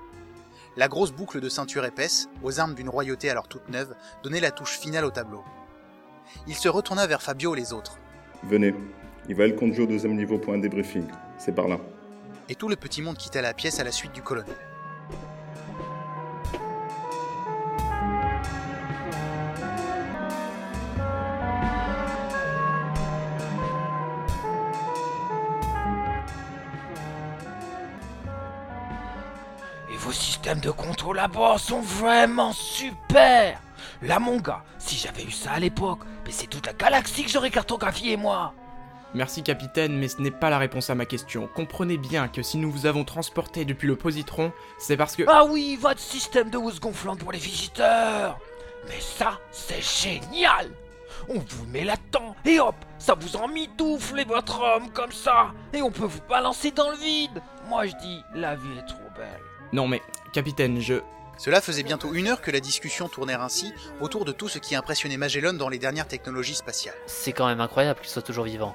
[0.77, 4.51] La grosse boucle de ceinture épaisse, aux armes d'une royauté alors toute neuve, donnait la
[4.51, 5.43] touche finale au tableau.
[6.47, 7.99] Il se retourna vers Fabio et les autres.
[8.43, 8.75] Venez,
[9.29, 11.07] il va le conduire au deuxième niveau pour un débriefing.
[11.39, 11.79] C'est par là.
[12.49, 14.55] Et tout le petit monde quitta la pièce à la suite du colonel.
[29.93, 33.61] Et vos systèmes de contrôle à bord sont vraiment super
[34.03, 37.31] Là, mon gars, si j'avais eu ça à l'époque, mais c'est toute la galaxie que
[37.31, 38.53] j'aurais cartographié, moi
[39.15, 41.49] Merci capitaine, mais ce n'est pas la réponse à ma question.
[41.55, 45.23] Comprenez bien que si nous vous avons transporté depuis le positron, c'est parce que...
[45.29, 48.39] Ah oui, votre système de housse gonflante pour les visiteurs
[48.89, 50.71] Mais ça, c'est génial
[51.29, 55.83] On vous met là-dedans, et hop, ça vous en mitoufle votre homme comme ça Et
[55.83, 59.41] on peut vous balancer dans le vide Moi je dis, la vie est trop belle.
[59.73, 60.03] Non mais,
[60.33, 60.97] capitaine, je...
[61.39, 64.75] Cela faisait bientôt une heure que la discussion tournait ainsi autour de tout ce qui
[64.75, 66.97] impressionnait Magellan dans les dernières technologies spatiales.
[67.07, 68.75] C'est quand même incroyable qu'il soit toujours vivant.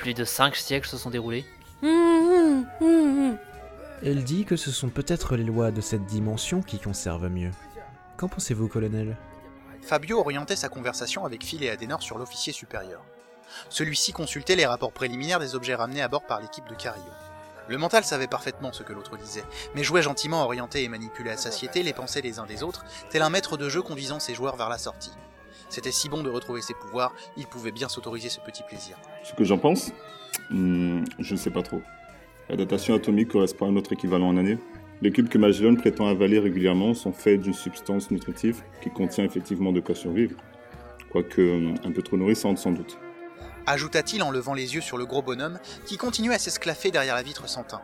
[0.00, 1.44] Plus de 5 siècles se sont déroulés.
[4.02, 7.50] Elle dit que ce sont peut-être les lois de cette dimension qui conservent mieux.
[8.16, 9.18] Qu'en pensez-vous, colonel?
[9.82, 13.02] Fabio orientait sa conversation avec Phil et Adenor sur l'officier supérieur.
[13.68, 17.04] Celui-ci consultait les rapports préliminaires des objets ramenés à bord par l'équipe de Carillo.
[17.68, 19.44] Le mental savait parfaitement ce que l'autre disait,
[19.74, 22.86] mais jouait gentiment à orienter et manipuler à satiété les pensées des uns des autres,
[23.10, 25.12] tel un maître de jeu conduisant ses joueurs vers la sortie.
[25.70, 28.98] C'était si bon de retrouver ses pouvoirs, il pouvait bien s'autoriser ce petit plaisir.
[29.22, 29.92] Ce que j'en pense
[30.50, 31.80] Hmm, Je ne sais pas trop.
[32.48, 34.58] La datation atomique correspond à notre équivalent en année.
[35.02, 39.72] Les cubes que Magellan prétend avaler régulièrement sont faits d'une substance nutritive qui contient effectivement
[39.72, 40.36] de quoi survivre.
[41.10, 42.98] Quoique hum, un peu trop nourrissante sans doute.
[43.66, 47.22] Ajouta-t-il en levant les yeux sur le gros bonhomme qui continuait à s'esclaffer derrière la
[47.22, 47.82] vitre sans teint.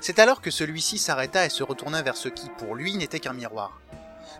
[0.00, 3.32] C'est alors que celui-ci s'arrêta et se retourna vers ce qui, pour lui, n'était qu'un
[3.32, 3.80] miroir.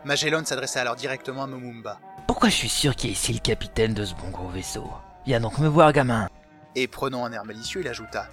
[0.04, 2.00] Magellan s'adressa alors directement à Momumba.
[2.30, 4.88] Pourquoi je suis sûr qu'il y a ici le capitaine de ce bon gros vaisseau
[5.26, 6.28] Viens donc me voir, gamin.
[6.76, 8.28] Et prenant un air malicieux, il ajouta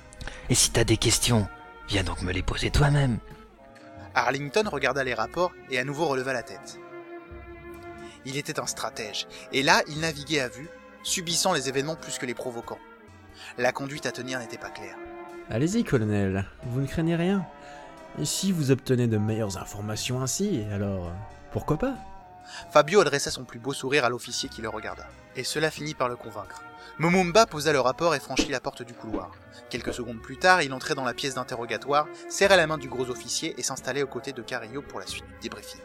[0.51, 1.47] Et si t'as des questions,
[1.89, 3.17] viens donc me les poser toi-même.
[4.13, 6.77] Arlington regarda les rapports et à nouveau releva la tête.
[8.23, 10.69] Il était un stratège, et là il naviguait à vue,
[11.01, 12.77] subissant les événements plus que les provoquant.
[13.57, 14.95] La conduite à tenir n'était pas claire.
[15.49, 17.47] Allez-y, colonel, vous ne craignez rien?
[18.19, 21.11] Et si vous obtenez de meilleures informations ainsi, alors
[21.51, 21.95] pourquoi pas?
[22.71, 26.09] Fabio adressa son plus beau sourire à l'officier qui le regarda, et cela finit par
[26.09, 26.63] le convaincre.
[26.99, 29.31] Momumba posa le rapport et franchit la porte du couloir.
[29.69, 33.09] Quelques secondes plus tard, il entrait dans la pièce d'interrogatoire, serrait la main du gros
[33.09, 35.81] officier et s'installait aux côtés de Carillo pour la suite du débriefing.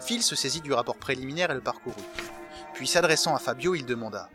[0.00, 1.94] Phil se saisit du rapport préliminaire et le parcourut.
[2.72, 4.30] Puis s'adressant à Fabio, il demanda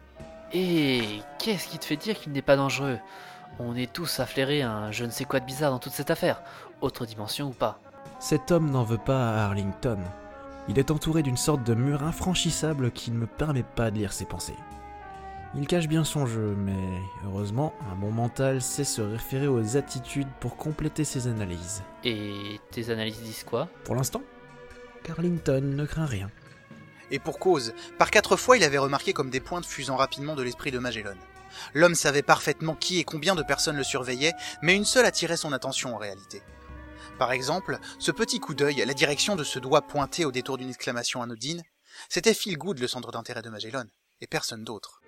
[0.53, 2.99] Et qu'est-ce qui te fait dire qu'il n'est pas dangereux?
[3.59, 6.11] On est tous à flairer un je ne sais quoi de bizarre dans toute cette
[6.11, 6.41] affaire,
[6.81, 7.79] autre dimension ou pas.
[8.19, 9.97] Cet homme n'en veut pas à Arlington.
[10.67, 14.13] Il est entouré d'une sorte de mur infranchissable qui ne me permet pas de lire
[14.13, 14.55] ses pensées.
[15.53, 20.29] Il cache bien son jeu, mais heureusement, un bon mental sait se référer aux attitudes
[20.39, 21.83] pour compléter ses analyses.
[22.05, 23.67] Et tes analyses disent quoi?
[23.83, 24.21] Pour l'instant,
[25.03, 26.29] Carlington ne craint rien.
[27.09, 30.43] Et pour cause, par quatre fois il avait remarqué comme des pointes fusant rapidement de
[30.43, 31.15] l'esprit de Magellan.
[31.73, 35.51] L'homme savait parfaitement qui et combien de personnes le surveillaient, mais une seule attirait son
[35.51, 36.41] attention en réalité.
[37.21, 40.69] Par exemple, ce petit coup d'œil, la direction de ce doigt pointé au détour d'une
[40.69, 41.61] exclamation anodine,
[42.09, 43.83] c'était Phil Good le centre d'intérêt de Magellan,
[44.21, 45.03] et personne d'autre.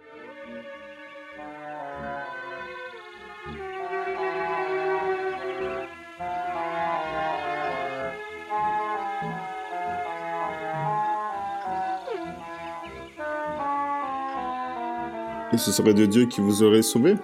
[15.52, 17.16] Et ce serait de Dieu qui vous aurait sauvé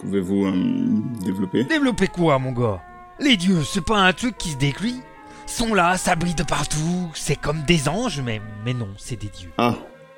[0.00, 1.64] Pouvez-vous euh, développer?
[1.64, 2.82] Développer quoi, mon gars?
[3.20, 5.00] Les dieux, c'est pas un truc qui se décrit
[5.48, 9.20] Ils sont là, ça brille de partout, c'est comme des anges, mais, mais non, c'est
[9.20, 9.50] des dieux.
[9.58, 9.74] Ah,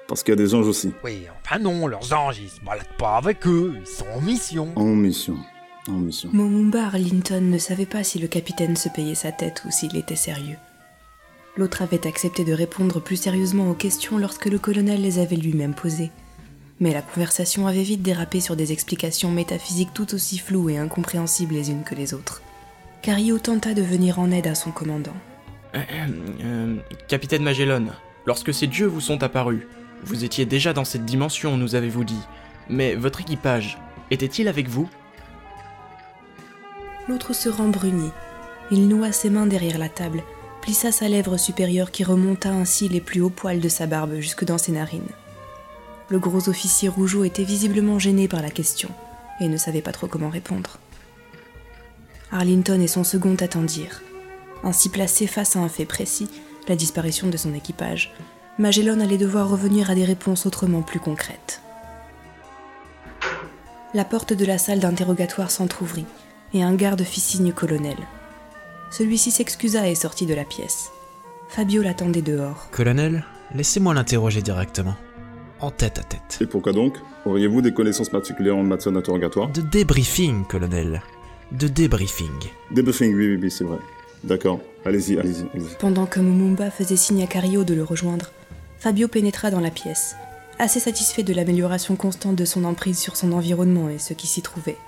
[0.06, 0.92] parce qu'il y a des anges aussi.
[1.02, 4.72] Oui, enfin non, leurs anges, ils se baladent pas avec eux, ils sont en mission.
[4.76, 5.36] En mission.
[5.88, 6.28] En mission.
[6.32, 10.14] Momumba Arlington ne savait pas si le capitaine se payait sa tête ou s'il était
[10.14, 10.58] sérieux.
[11.56, 15.74] L'autre avait accepté de répondre plus sérieusement aux questions lorsque le colonel les avait lui-même
[15.74, 16.10] posées.
[16.80, 21.54] Mais la conversation avait vite dérapé sur des explications métaphysiques tout aussi floues et incompréhensibles
[21.54, 22.42] les unes que les autres.
[23.02, 25.14] Cario tenta de venir en aide à son commandant.
[25.74, 25.80] Euh,
[26.44, 26.76] euh,
[27.08, 27.86] capitaine Magellan,
[28.26, 29.62] lorsque ces dieux vous sont apparus,
[30.04, 32.20] vous étiez déjà dans cette dimension, nous avez-vous dit.
[32.68, 33.78] Mais votre équipage,
[34.10, 34.88] était-il avec vous?
[37.08, 38.10] L'autre se rembrunit.
[38.70, 40.22] Il noua ses mains derrière la table,
[40.60, 44.44] plissa sa lèvre supérieure qui remonta ainsi les plus hauts poils de sa barbe jusque
[44.44, 45.08] dans ses narines.
[46.10, 48.90] Le gros officier rougeau était visiblement gêné par la question
[49.40, 50.78] et ne savait pas trop comment répondre.
[52.32, 54.02] Arlington et son second attendirent.
[54.62, 56.28] Ainsi placés face à un fait précis,
[56.68, 58.14] la disparition de son équipage,
[58.58, 61.62] Magellan allait devoir revenir à des réponses autrement plus concrètes.
[63.94, 66.06] La porte de la salle d'interrogatoire s'entr'ouvrit
[66.54, 67.96] et un garde fit signe au colonel.
[68.92, 70.90] Celui-ci s'excusa et sortit de la pièce.
[71.48, 72.68] Fabio l'attendait dehors.
[72.70, 73.24] Colonel,
[73.54, 74.94] laissez-moi l'interroger directement.
[75.60, 76.38] En tête à tête.
[76.40, 76.96] Et pourquoi donc?
[77.26, 79.48] Auriez-vous des connaissances particulières en matière d'interrogatoire?
[79.50, 81.02] De débriefing, colonel.
[81.52, 82.30] De débriefing.
[82.70, 83.78] Débriefing, oui, oui, oui, c'est vrai.
[84.22, 84.60] D'accord.
[84.84, 85.76] Allez-y, allez-y, allez-y.
[85.78, 88.30] Pendant que Mumumba faisait signe à Cario de le rejoindre,
[88.78, 90.14] Fabio pénétra dans la pièce,
[90.58, 94.42] assez satisfait de l'amélioration constante de son emprise sur son environnement et ce qui s'y
[94.42, 94.78] trouvait.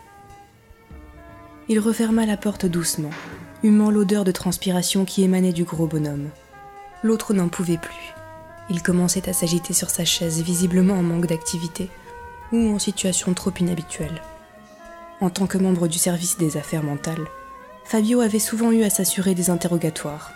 [1.69, 3.11] Il referma la porte doucement,
[3.63, 6.29] humant l'odeur de transpiration qui émanait du gros bonhomme.
[7.03, 8.15] L'autre n'en pouvait plus.
[8.71, 11.89] Il commençait à s'agiter sur sa chaise, visiblement en manque d'activité
[12.53, 14.23] ou en situation trop inhabituelle.
[15.23, 17.29] En tant que membre du service des affaires mentales,
[17.85, 20.33] Fabio avait souvent eu à s'assurer des interrogatoires.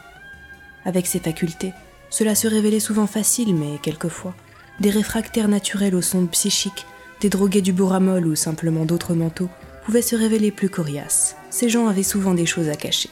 [0.84, 1.72] Avec ses facultés,
[2.08, 4.32] cela se révélait souvent facile, mais quelquefois,
[4.78, 6.86] des réfractaires naturels aux sondes psychiques,
[7.20, 9.48] des drogués du boramol ou simplement d'autres manteaux
[9.84, 11.34] pouvaient se révéler plus coriaces.
[11.50, 13.10] Ces gens avaient souvent des choses à cacher.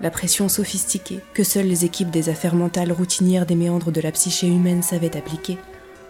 [0.00, 4.12] La pression sophistiquée que seules les équipes des affaires mentales routinières des méandres de la
[4.12, 5.58] psyché humaine savaient appliquer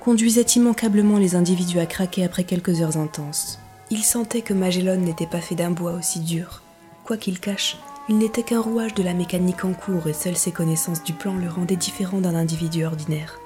[0.00, 3.58] conduisait immanquablement les individus à craquer après quelques heures intenses.
[3.90, 6.62] Il sentait que Magellan n'était pas fait d'un bois aussi dur.
[7.04, 7.78] Quoi qu'il cache,
[8.10, 11.34] il n'était qu'un rouage de la mécanique en cours et seules ses connaissances du plan
[11.34, 13.38] le rendaient différent d'un individu ordinaire.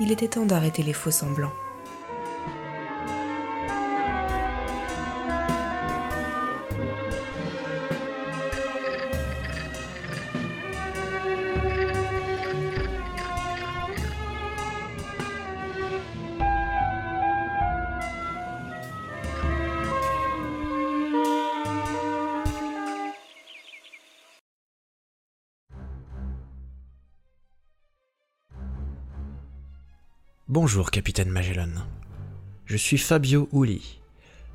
[0.00, 1.52] Il était temps d'arrêter les faux semblants.
[30.52, 31.70] Bonjour, capitaine Magellan.
[32.66, 34.02] Je suis Fabio Uli.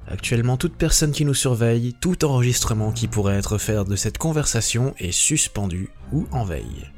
[0.07, 4.93] Actuellement, toute personne qui nous surveille, tout enregistrement qui pourrait être fait de cette conversation
[4.99, 6.91] est suspendu ou en veille.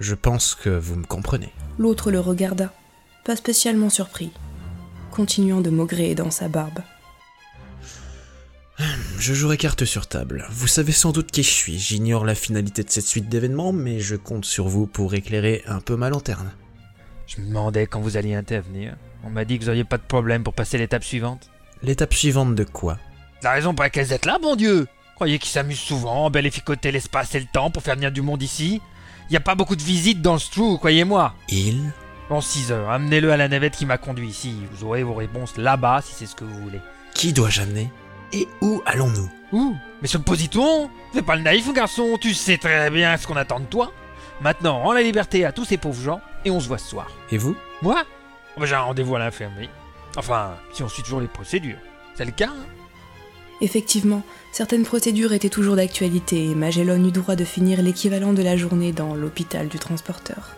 [0.00, 1.48] Je pense que vous me comprenez.
[1.78, 2.74] L'autre le regarda,
[3.24, 4.32] pas spécialement surpris,
[5.10, 6.80] continuant de maugréer dans sa barbe.
[9.18, 10.46] Je jouerai carte sur table.
[10.50, 11.78] Vous savez sans doute qui je suis.
[11.78, 15.80] J'ignore la finalité de cette suite d'événements, mais je compte sur vous pour éclairer un
[15.80, 16.52] peu ma lanterne.
[17.26, 18.94] Je me demandais quand vous alliez intervenir.
[19.24, 21.50] On m'a dit que vous auriez pas de problème pour passer l'étape suivante.
[21.82, 22.98] L'étape suivante de quoi?
[23.42, 24.86] La raison pour laquelle vous êtes là, bon Dieu!
[25.16, 28.80] Croyez qu'ils s'amusent souvent, bellificoter l'espace et le temps pour faire venir du monde ici?
[29.30, 31.34] Y a pas beaucoup de visites dans ce trou, croyez-moi.
[31.48, 31.92] Il?
[32.28, 34.54] Bon, 6 heures, amenez-le à la navette qui m'a conduit ici.
[34.72, 36.80] Vous aurez vos réponses là-bas si c'est ce que vous voulez.
[37.14, 37.90] Qui dois-je amener?
[38.32, 39.30] Et où allons-nous?
[39.52, 39.74] Où?
[40.02, 43.36] Mais sur le positron Fais pas le naïf, garçon, tu sais très bien ce qu'on
[43.36, 43.92] attend de toi.
[44.40, 47.10] Maintenant, rends la liberté à tous ces pauvres gens et on se voit ce soir.
[47.30, 47.56] Et vous?
[47.82, 48.04] Moi?
[48.56, 49.70] Oh, bah, J'ai un rendez-vous à l'infirmerie.
[50.16, 51.78] Enfin, si on suit toujours les procédures.
[52.14, 52.66] C'est le cas, hein?
[53.62, 54.22] Effectivement,
[54.52, 58.92] certaines procédures étaient toujours d'actualité et Magellan eut droit de finir l'équivalent de la journée
[58.92, 60.54] dans l'hôpital du transporteur.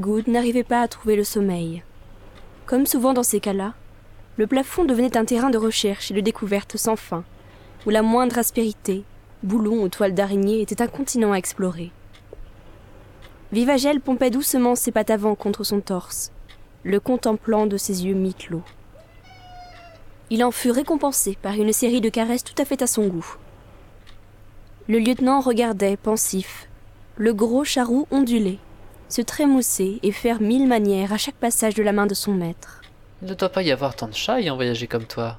[0.00, 1.82] Philgood n'arrivait pas à trouver le sommeil.
[2.64, 3.74] Comme souvent dans ces cas-là,
[4.38, 7.22] le plafond devenait un terrain de recherche et de découverte sans fin,
[7.84, 9.04] où la moindre aspérité,
[9.42, 11.90] boulon ou toile d'araignée était un continent à explorer.
[13.52, 16.32] Vivagel pompait doucement ses pattes avant contre son torse,
[16.82, 18.64] le contemplant de ses yeux mi-clos.
[20.30, 23.36] Il en fut récompensé par une série de caresses tout à fait à son goût.
[24.88, 26.70] Le lieutenant regardait, pensif,
[27.16, 28.58] le gros charroux ondulé,
[29.10, 32.80] se trémousser et faire mille manières à chaque passage de la main de son maître.
[33.22, 35.38] Il ne doit pas y avoir tant de chats ayant voyagé comme toi.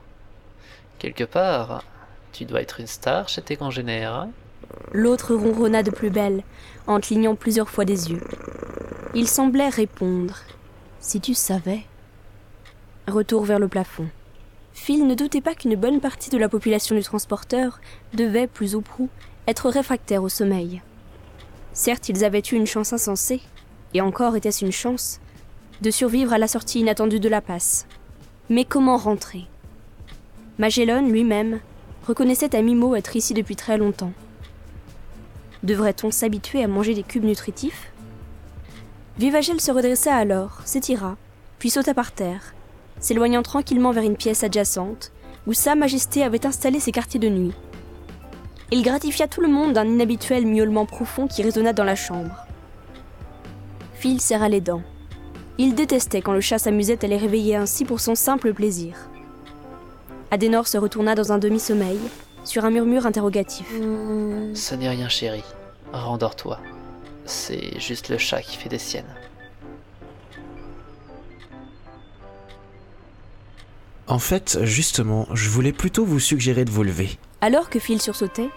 [1.00, 1.84] Quelque part,
[2.32, 4.28] tu dois être une star chez tes congénères.
[4.92, 6.44] L'autre ronronna de plus belle,
[6.86, 8.22] en clignant plusieurs fois des yeux.
[9.16, 10.38] Il semblait répondre
[11.00, 11.82] Si tu savais.
[13.08, 14.08] Retour vers le plafond.
[14.74, 17.82] Phil ne doutait pas qu'une bonne partie de la population du transporteur
[18.14, 19.10] devait, plus ou prou,
[19.48, 20.82] être réfractaire au sommeil.
[21.74, 23.42] Certes, ils avaient eu une chance insensée,
[23.94, 25.20] et encore était-ce une chance,
[25.82, 27.88] de survivre à la sortie inattendue de la passe.
[28.50, 29.48] Mais comment rentrer?
[30.58, 31.60] Magellan lui-même
[32.08, 34.14] reconnaissait à mi-mot être ici depuis très longtemps.
[35.64, 37.92] Devrait-on s'habituer à manger des cubes nutritifs?
[39.18, 41.18] Vivagel se redressa alors, s'étira,
[41.60, 42.54] puis sauta par terre,
[43.00, 45.12] s'éloignant tranquillement vers une pièce adjacente,
[45.48, 47.54] où Sa Majesté avait installé ses quartiers de nuit.
[48.72, 52.48] Il gratifia tout le monde d'un inhabituel miaulement profond qui résonna dans la chambre.
[54.02, 54.82] Phil serra les dents.
[55.60, 58.96] Il détestait quand le chat s'amusait à les réveiller ainsi pour son simple plaisir.
[60.32, 62.00] Adenor se retourna dans un demi-sommeil,
[62.44, 63.68] sur un murmure interrogatif.
[64.56, 65.44] Ce n'est rien, chérie.
[65.94, 66.60] Rendors-toi.
[67.26, 69.14] C'est juste le chat qui fait des siennes.
[74.08, 77.20] En fait, justement, je voulais plutôt vous suggérer de vous lever.
[77.40, 78.50] Alors que Phil sursautait,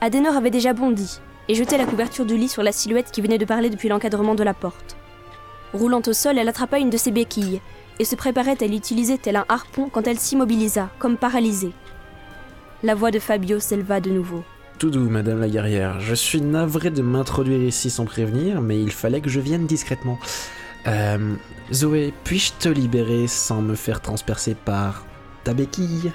[0.00, 3.38] Adenor avait déjà bondi et jeté la couverture du lit sur la silhouette qui venait
[3.38, 4.96] de parler depuis l'encadrement de la porte.
[5.72, 7.60] Roulant au sol, elle attrapa une de ses béquilles
[7.98, 11.72] et se préparait à l'utiliser tel un harpon quand elle s'immobilisa, comme paralysée.
[12.82, 14.44] La voix de Fabio s'éleva de nouveau.
[14.78, 15.98] Tout doux, madame la guerrière.
[16.00, 20.18] Je suis navré de m'introduire ici sans prévenir, mais il fallait que je vienne discrètement.
[20.86, 21.34] Euh,
[21.72, 25.04] Zoé, puis-je te libérer sans me faire transpercer par
[25.42, 26.12] ta béquille?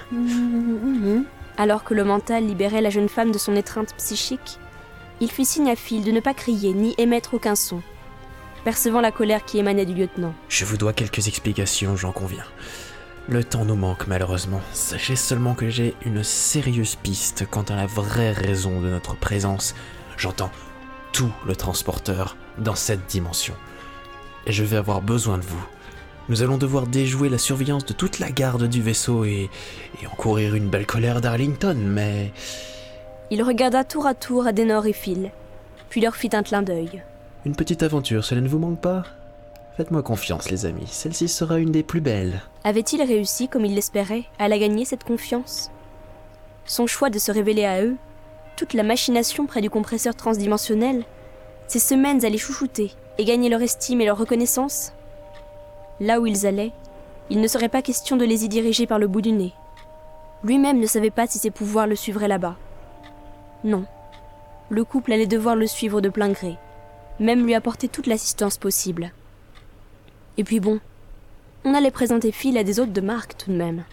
[1.58, 4.58] Alors que le mental libérait la jeune femme de son étreinte psychique,
[5.24, 7.80] il fit signe à Phil de ne pas crier ni émettre aucun son,
[8.62, 10.34] percevant la colère qui émanait du lieutenant.
[10.50, 12.44] Je vous dois quelques explications, j'en conviens.
[13.26, 14.60] Le temps nous manque malheureusement.
[14.74, 19.74] Sachez seulement que j'ai une sérieuse piste quant à la vraie raison de notre présence.
[20.18, 20.50] J'entends
[21.12, 23.54] tout le transporteur dans cette dimension.
[24.44, 25.66] Et je vais avoir besoin de vous.
[26.28, 29.48] Nous allons devoir déjouer la surveillance de toute la garde du vaisseau et,
[30.12, 32.34] encourir une belle colère d'Arlington, mais...
[33.34, 35.32] Il regarda tour à tour Adenor et Phil,
[35.88, 37.02] puis leur fit un clin d'œil.
[37.44, 39.02] Une petite aventure, cela ne vous manque pas?
[39.76, 42.42] Faites-moi confiance, les amis, celle-ci sera une des plus belles.
[42.62, 45.72] Avait-il réussi, comme il l'espérait, à la gagner, cette confiance?
[46.64, 47.96] Son choix de se révéler à eux,
[48.54, 51.02] toute la machination près du compresseur transdimensionnel,
[51.66, 54.92] ces semaines à les chouchouter et gagner leur estime et leur reconnaissance?
[55.98, 56.70] Là où ils allaient,
[57.30, 59.54] il ne serait pas question de les y diriger par le bout du nez.
[60.44, 62.54] Lui-même ne savait pas si ses pouvoirs le suivraient là-bas.
[63.64, 63.86] Non.
[64.68, 66.56] Le couple allait devoir le suivre de plein gré,
[67.18, 69.12] même lui apporter toute l'assistance possible.
[70.36, 70.80] Et puis bon,
[71.64, 73.84] on allait présenter Phil à des hôtes de marque tout de même.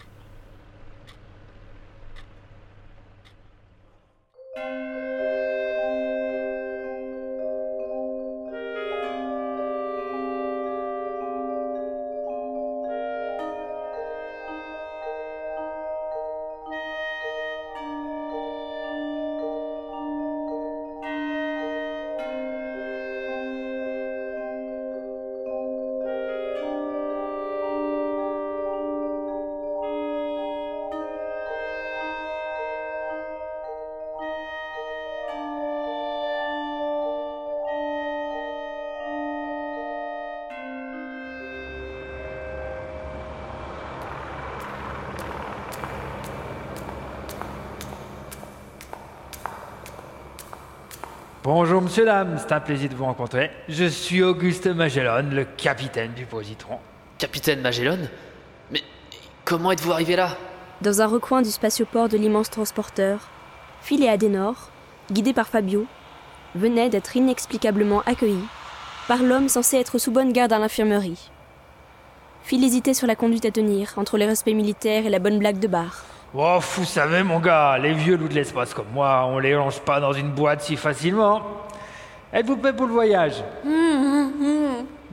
[51.44, 53.50] Bonjour monsieur, dame, c'est un plaisir de vous rencontrer.
[53.68, 56.78] Je suis Auguste Magellan, le capitaine du Positron.
[57.18, 57.98] Capitaine Magellan
[58.70, 58.80] Mais
[59.44, 60.36] comment êtes-vous arrivé là?
[60.82, 63.28] Dans un recoin du spatioport de l'immense transporteur,
[63.80, 64.70] Phil et Adenor,
[65.10, 65.86] guidés par Fabio,
[66.54, 68.46] venaient d'être inexplicablement accueillis
[69.08, 71.28] par l'homme censé être sous bonne garde à l'infirmerie.
[72.44, 75.58] Phil hésitait sur la conduite à tenir entre les respects militaires et la bonne blague
[75.58, 76.04] de bar.
[76.34, 79.78] Oh, vous savez, mon gars, les vieux loups de l'espace comme moi, on les lance
[79.78, 81.42] pas dans une boîte si facilement.
[82.32, 83.44] Êtes-vous prêt pour le voyage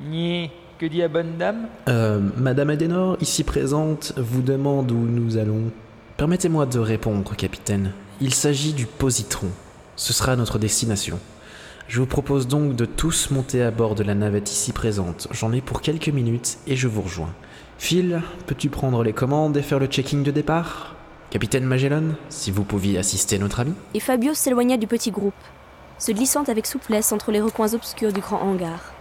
[0.01, 5.35] Ni, que dit la bonne dame Euh, Madame Adenor, ici présente, vous demande où nous
[5.35, 5.71] allons.
[6.15, 7.91] Permettez-moi de répondre, capitaine.
[8.21, 9.47] Il s'agit du positron.
[9.97, 11.19] Ce sera notre destination.
[11.89, 15.27] Je vous propose donc de tous monter à bord de la navette ici présente.
[15.31, 17.33] J'en ai pour quelques minutes et je vous rejoins.
[17.77, 20.95] Phil, peux-tu prendre les commandes et faire le checking de départ?
[21.31, 25.35] Capitaine Magellan, si vous pouviez assister notre ami Et Fabio s'éloigna du petit groupe,
[25.99, 28.98] se glissant avec souplesse entre les recoins obscurs du grand hangar.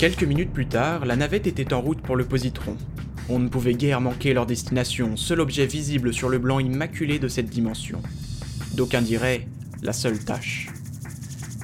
[0.00, 2.74] Quelques minutes plus tard, la navette était en route pour le positron.
[3.28, 7.28] On ne pouvait guère manquer leur destination, seul objet visible sur le blanc immaculé de
[7.28, 8.00] cette dimension.
[8.72, 9.46] D'aucuns diraient
[9.82, 10.70] la seule tâche.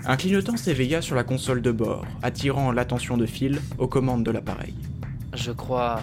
[0.04, 4.32] Un clignotant s'éveilla sur la console de bord, attirant l'attention de Phil aux commandes de
[4.32, 4.74] l'appareil.
[5.32, 6.02] Je crois.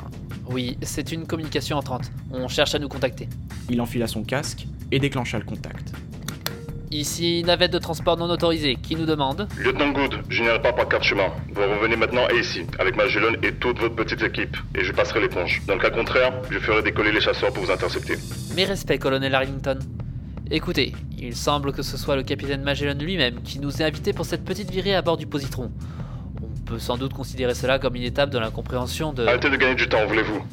[0.50, 2.12] Oui, c'est une communication entrante.
[2.32, 3.30] On cherche à nous contacter.
[3.70, 5.94] Il enfila son casque et déclencha le contact.
[6.94, 8.76] Ici, navette de transport non autorisée.
[8.76, 11.32] Qui nous demande Lieutenant Good, je n'irai pas par quatre chemins.
[11.52, 15.22] Vous revenez maintenant et ici, avec Magellan et toute votre petite équipe, et je passerai
[15.22, 15.64] l'éponge.
[15.66, 18.18] Dans le cas contraire, je ferai décoller les chasseurs pour vous intercepter.
[18.56, 19.80] Mes respects, colonel Arlington.
[20.52, 24.28] Écoutez, il semble que ce soit le capitaine Magellan lui-même qui nous ait invités pour
[24.28, 25.72] cette petite virée à bord du positron.
[26.44, 29.26] On peut sans doute considérer cela comme une étape dans la compréhension de...
[29.26, 30.44] Arrêtez de gagner du temps, voulez-vous?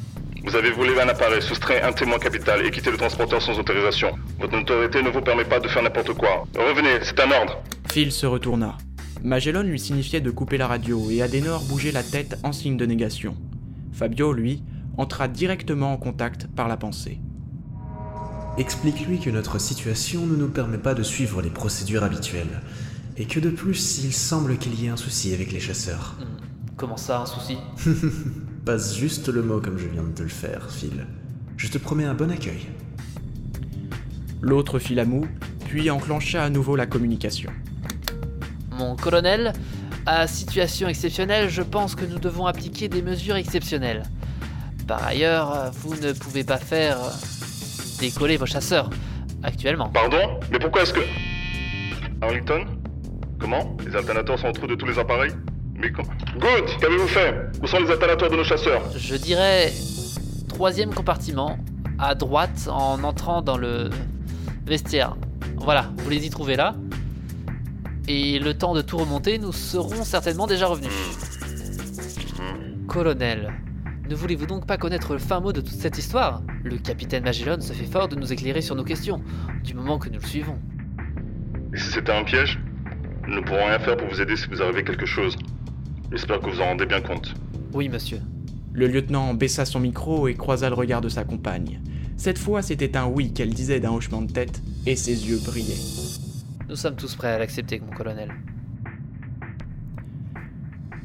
[0.43, 4.17] Vous avez volé un appareil, soustrait un témoin capital et quitté le transporteur sans autorisation.
[4.39, 6.45] Votre notoriété ne vous permet pas de faire n'importe quoi.
[6.55, 7.61] Revenez, c'est un ordre.
[7.91, 8.77] Phil se retourna.
[9.23, 12.87] Magellan lui signifiait de couper la radio et Adenor bougeait la tête en signe de
[12.87, 13.35] négation.
[13.93, 14.63] Fabio, lui,
[14.97, 17.19] entra directement en contact par la pensée.
[18.57, 22.61] Explique-lui que notre situation ne nous permet pas de suivre les procédures habituelles,
[23.15, 26.15] et que de plus, il semble qu'il y ait un souci avec les chasseurs.
[26.77, 27.57] Comment ça, un souci?
[28.65, 31.07] Passe juste le mot comme je viens de te le faire, Phil.
[31.57, 32.67] Je te promets un bon accueil.
[34.39, 35.25] L'autre fit la moue,
[35.67, 37.51] puis enclencha à nouveau la communication.
[38.71, 39.53] Mon colonel,
[40.05, 44.03] à situation exceptionnelle, je pense que nous devons appliquer des mesures exceptionnelles.
[44.87, 46.97] Par ailleurs, vous ne pouvez pas faire
[47.99, 48.89] décoller vos chasseurs
[49.41, 49.89] actuellement.
[49.89, 50.39] Pardon?
[50.51, 51.01] Mais pourquoi est-ce que...
[52.21, 52.65] Arlington
[53.39, 53.75] Comment?
[53.87, 55.31] Les alternateurs sont en trou de tous les appareils?
[55.81, 55.89] Mais.
[55.89, 59.71] Good Qu'avez-vous fait Où sont les alternateurs de nos chasseurs Je dirais...
[60.47, 61.57] Troisième compartiment,
[61.97, 63.89] à droite en entrant dans le
[64.65, 65.15] vestiaire.
[65.57, 66.75] Voilà, vous les y trouvez là.
[68.07, 70.91] Et le temps de tout remonter, nous serons certainement déjà revenus.
[72.87, 73.53] Colonel,
[74.09, 77.61] ne voulez-vous donc pas connaître le fin mot de toute cette histoire Le capitaine Magellan
[77.61, 79.21] se fait fort de nous éclairer sur nos questions,
[79.63, 80.59] du moment que nous le suivons.
[81.73, 82.59] Et si c'était un piège
[83.27, 85.37] Nous ne pourrons rien faire pour vous aider si vous arrivez quelque chose.
[86.11, 87.33] J'espère que vous en rendez bien compte.
[87.73, 88.19] Oui, monsieur.
[88.73, 91.79] Le lieutenant baissa son micro et croisa le regard de sa compagne.
[92.17, 95.73] Cette fois, c'était un oui qu'elle disait d'un hochement de tête, et ses yeux brillaient.
[96.67, 98.29] Nous sommes tous prêts à l'accepter, mon colonel.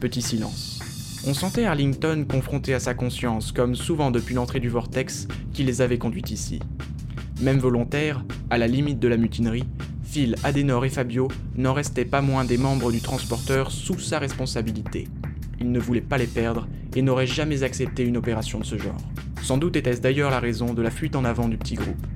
[0.01, 1.23] Petit silence.
[1.25, 5.83] On sentait Arlington confronté à sa conscience, comme souvent depuis l'entrée du vortex qui les
[5.83, 6.59] avait conduits ici.
[7.41, 9.65] Même volontaires, à la limite de la mutinerie,
[10.07, 15.09] Phil, Adenor et Fabio n'en restaient pas moins des membres du transporteur sous sa responsabilité.
[15.61, 18.97] Il ne voulait pas les perdre et n'aurait jamais accepté une opération de ce genre.
[19.43, 22.07] Sans doute était-ce d'ailleurs la raison de la fuite en avant du petit groupe.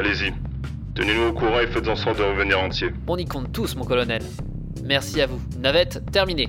[0.00, 0.32] Allez-y.
[0.94, 2.90] Tenez-nous au courant et faites en sorte de revenir entier.
[3.06, 4.22] On y compte tous, mon colonel.
[4.82, 5.40] Merci à vous.
[5.58, 6.48] Navette, terminée.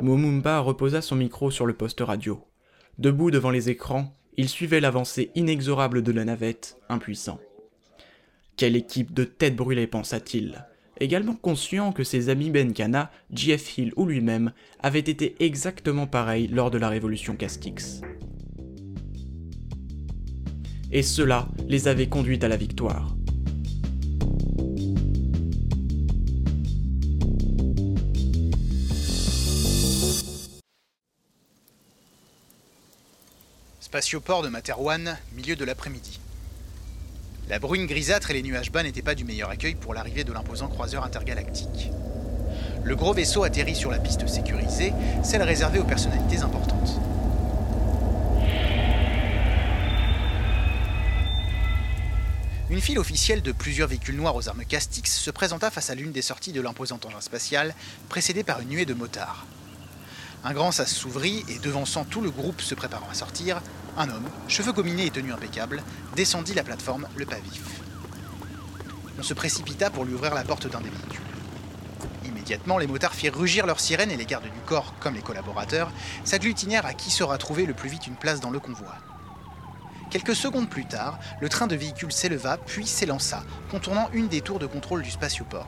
[0.00, 2.42] Momumba reposa son micro sur le poste radio.
[2.98, 7.38] Debout devant les écrans, il suivait l'avancée inexorable de la navette, impuissant.
[8.58, 10.66] Quelle équipe de têtes brûlées, pensa-t-il,
[10.98, 16.72] également conscient que ses amis Benkana, Jeff Hill ou lui-même avaient été exactement pareils lors
[16.72, 18.00] de la révolution Castix.
[20.90, 23.14] Et cela les avait conduits à la victoire.
[33.78, 36.18] Spatioport de Materwan, milieu de l'après-midi.
[37.48, 40.34] La bruine grisâtre et les nuages bas n'étaient pas du meilleur accueil pour l'arrivée de
[40.34, 41.90] l'imposant croiseur intergalactique.
[42.84, 44.92] Le gros vaisseau atterrit sur la piste sécurisée,
[45.24, 47.00] celle réservée aux personnalités importantes.
[52.68, 56.12] Une file officielle de plusieurs véhicules noirs aux armes Castix se présenta face à l'une
[56.12, 57.74] des sorties de l'imposant engin spatial,
[58.10, 59.46] précédée par une nuée de motards.
[60.44, 63.62] Un grand sas s'ouvrit et, devançant tout le groupe se préparant à sortir,
[63.98, 65.82] un homme, cheveux gominés et tenue impeccable,
[66.14, 67.80] descendit la plateforme, le pas vif.
[69.18, 71.20] On se précipita pour lui ouvrir la porte d'un des véhicules.
[72.24, 75.90] Immédiatement, les motards firent rugir leurs sirènes et les gardes du corps, comme les collaborateurs,
[76.24, 78.94] s'agglutinèrent à qui sera trouvé le plus vite une place dans le convoi.
[80.10, 84.58] Quelques secondes plus tard, le train de véhicules s'éleva puis s'élança, contournant une des tours
[84.58, 85.66] de contrôle du spatioport.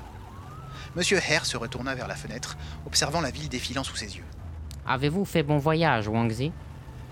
[0.97, 4.25] Monsieur Hare se retourna vers la fenêtre, observant la ville défilant sous ses yeux.
[4.87, 6.53] Avez-vous fait bon voyage, Wangzi?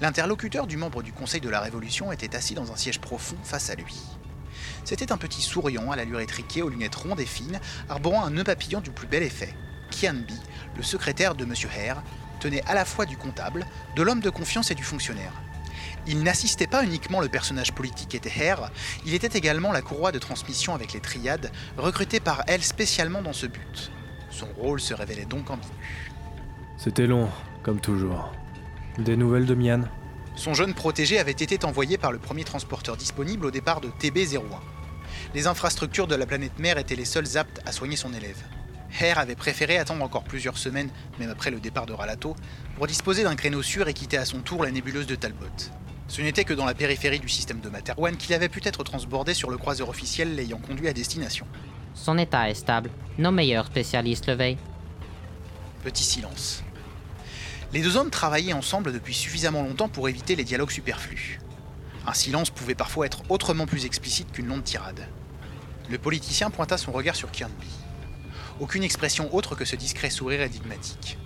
[0.01, 3.69] L'interlocuteur du membre du Conseil de la Révolution était assis dans un siège profond face
[3.69, 3.97] à lui.
[4.85, 8.45] C'était un petit souriant à l'allure étriquée, aux lunettes rondes et fines, arborant un nœud
[8.45, 9.55] papillon du plus bel effet.
[9.91, 10.39] Kianbi,
[10.77, 11.53] le secrétaire de M.
[11.77, 12.03] Hare,
[12.39, 13.67] tenait à la fois du comptable,
[13.97, 15.33] de l'homme de confiance et du fonctionnaire.
[16.07, 18.71] Il n'assistait pas uniquement le personnage politique était Hare,
[19.05, 23.33] il était également la courroie de transmission avec les triades, recrutée par elle spécialement dans
[23.33, 23.91] ce but.
[24.31, 25.69] Son rôle se révélait donc ambigu.
[26.77, 27.29] C'était long,
[27.63, 28.33] comme toujours.
[28.99, 29.83] Des nouvelles de Mian
[30.35, 34.41] Son jeune protégé avait été envoyé par le premier transporteur disponible au départ de TB-01.
[35.35, 38.43] Les infrastructures de la planète mère étaient les seules aptes à soigner son élève.
[39.01, 42.35] Hare avait préféré attendre encore plusieurs semaines, même après le départ de Ralato,
[42.75, 45.47] pour disposer d'un créneau sûr et quitter à son tour la nébuleuse de Talbot.
[46.09, 49.33] Ce n'était que dans la périphérie du système de Materwan qu'il avait pu être transbordé
[49.33, 51.47] sur le croiseur officiel l'ayant conduit à destination.
[51.95, 52.91] Son état est stable.
[53.17, 54.59] Nos meilleurs spécialistes le veillent.
[55.85, 56.65] Petit silence.
[57.73, 61.39] Les deux hommes travaillaient ensemble depuis suffisamment longtemps pour éviter les dialogues superflus.
[62.07, 65.07] Un silence pouvait parfois être autrement plus explicite qu'une longue tirade.
[65.91, 67.69] Le politicien pointa son regard sur Kianbi.
[68.61, 71.19] Aucune expression autre que ce discret sourire énigmatique.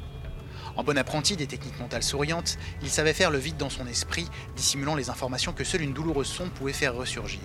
[0.74, 4.27] En bon apprenti des techniques mentales souriantes, il savait faire le vide dans son esprit,
[4.56, 7.40] dissimulant les informations que seule une douloureuse sonde pouvait faire ressurgir.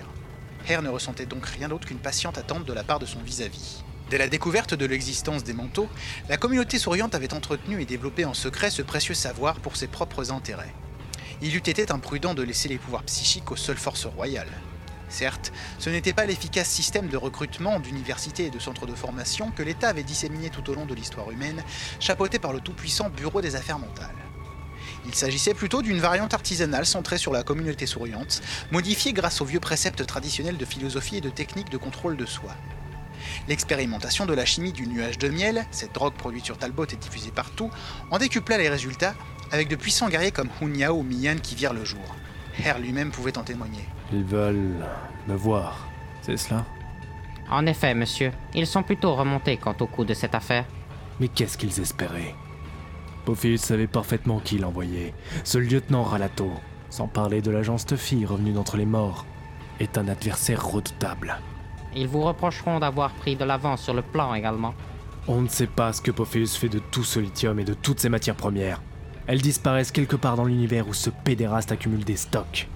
[0.67, 3.83] Hare ne ressentait donc rien d'autre qu'une patiente attente de la part de son vis-à-vis.
[4.09, 5.89] Dès la découverte de l'existence des manteaux,
[6.29, 10.31] la communauté souriante avait entretenu et développé en secret ce précieux savoir pour ses propres
[10.31, 10.73] intérêts.
[11.41, 14.51] Il eût été imprudent de laisser les pouvoirs psychiques aux seules forces royales.
[15.09, 19.63] Certes, ce n'était pas l'efficace système de recrutement d'universités et de centres de formation que
[19.63, 21.61] l'État avait disséminé tout au long de l'histoire humaine,
[21.99, 24.15] chapeauté par le tout-puissant Bureau des Affaires mentales.
[25.05, 29.59] Il s'agissait plutôt d'une variante artisanale centrée sur la communauté souriante, modifiée grâce aux vieux
[29.59, 32.55] préceptes traditionnels de philosophie et de techniques de contrôle de soi.
[33.47, 37.31] L'expérimentation de la chimie du nuage de miel, cette drogue produite sur Talbot et diffusée
[37.31, 37.69] partout,
[38.11, 39.15] en décupla les résultats
[39.51, 42.15] avec de puissants guerriers comme Hun Yao ou Miyan qui virent le jour.
[42.65, 43.85] Hare lui-même pouvait en témoigner.
[44.11, 44.83] Ils veulent
[45.27, 45.87] me voir,
[46.21, 46.65] c'est cela?
[47.49, 50.65] En effet, monsieur, ils sont plutôt remontés quant au coup de cette affaire.
[51.19, 52.35] Mais qu'est-ce qu'ils espéraient?
[53.25, 55.13] Pophéus savait parfaitement qui l'envoyait.
[55.45, 56.51] Ce lieutenant Ralato,
[56.89, 59.25] sans parler de l'agence Tuffy revenue d'entre les morts,
[59.79, 61.37] est un adversaire redoutable.
[61.95, 64.73] Ils vous reprocheront d'avoir pris de l'avance sur le plan également.
[65.27, 67.99] On ne sait pas ce que Pophéus fait de tout ce lithium et de toutes
[67.99, 68.81] ces matières premières.
[69.25, 72.67] Elles disparaissent quelque part dans l'univers où ce pédéraste accumule des stocks.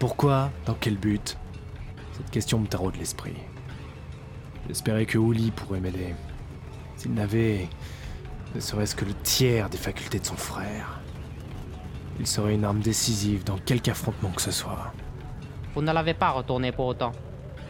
[0.00, 0.50] Pourquoi?
[0.66, 1.36] Dans quel but?
[2.12, 3.36] Cette question me taraude l'esprit.
[4.66, 6.14] J'espérais que Uli pourrait m'aider.
[6.96, 7.68] S'il n'avait
[8.54, 11.00] ne serait-ce que le tiers des facultés de son frère,
[12.20, 14.92] il serait une arme décisive dans quelque affrontement que ce soit.
[15.74, 17.12] Vous ne l'avez pas retourné pour autant.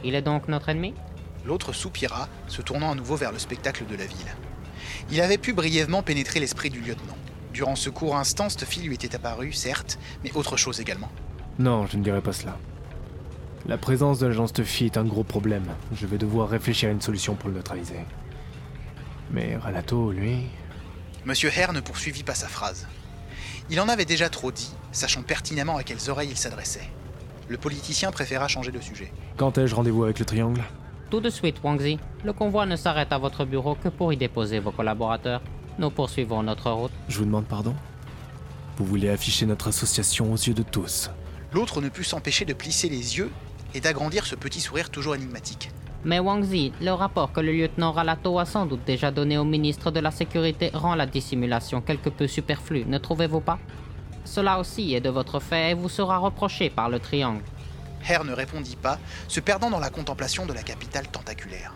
[0.04, 0.94] Il est donc notre ennemi?
[1.44, 4.36] L'autre soupira, se tournant à nouveau vers le spectacle de la ville.
[5.10, 7.16] Il avait pu brièvement pénétrer l'esprit du lieutenant.
[7.52, 11.10] Durant ce court instant, cette fille lui était apparue, certes, mais autre chose également.
[11.58, 12.56] Non, je ne dirais pas cela.
[13.66, 15.66] La présence de l'agence Tuffy est un gros problème.
[15.94, 18.00] Je vais devoir réfléchir à une solution pour le neutraliser.
[19.30, 20.46] Mais Ralato, lui...
[21.24, 22.88] Monsieur Hare ne poursuivit pas sa phrase.
[23.70, 26.88] Il en avait déjà trop dit, sachant pertinemment à quelles oreilles il s'adressait.
[27.52, 29.12] Le politicien préféra changer de sujet.
[29.36, 30.62] Quand ai-je rendez-vous avec le triangle?
[31.10, 31.98] Tout de suite, Wangzi.
[32.24, 35.42] Le convoi ne s'arrête à votre bureau que pour y déposer vos collaborateurs.
[35.78, 36.92] Nous poursuivons notre route.
[37.08, 37.74] Je vous demande pardon?
[38.78, 41.10] Vous voulez afficher notre association aux yeux de tous?
[41.52, 43.30] L'autre ne put s'empêcher de plisser les yeux
[43.74, 45.72] et d'agrandir ce petit sourire toujours énigmatique.
[46.06, 49.90] Mais Wangzi, le rapport que le lieutenant Ralato a sans doute déjà donné au ministre
[49.90, 53.58] de la Sécurité rend la dissimulation quelque peu superflue, ne trouvez-vous pas?
[54.24, 57.42] Cela aussi est de votre fait et vous sera reproché par le triangle.
[58.08, 61.74] Hare ne répondit pas, se perdant dans la contemplation de la capitale tentaculaire.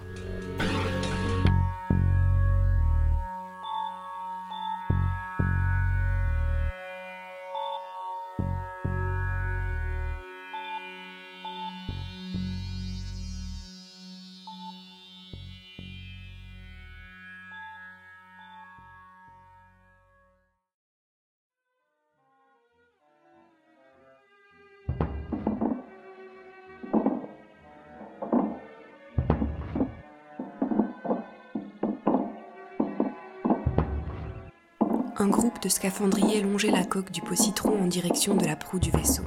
[35.26, 38.78] Un groupe de scaphandriers longeait la coque du pot citron en direction de la proue
[38.78, 39.24] du vaisseau.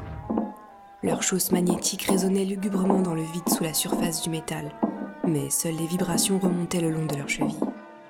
[1.04, 4.72] Leurs chausses magnétiques résonnaient lugubrement dans le vide sous la surface du métal,
[5.28, 7.60] mais seules les vibrations remontaient le long de leurs chevilles.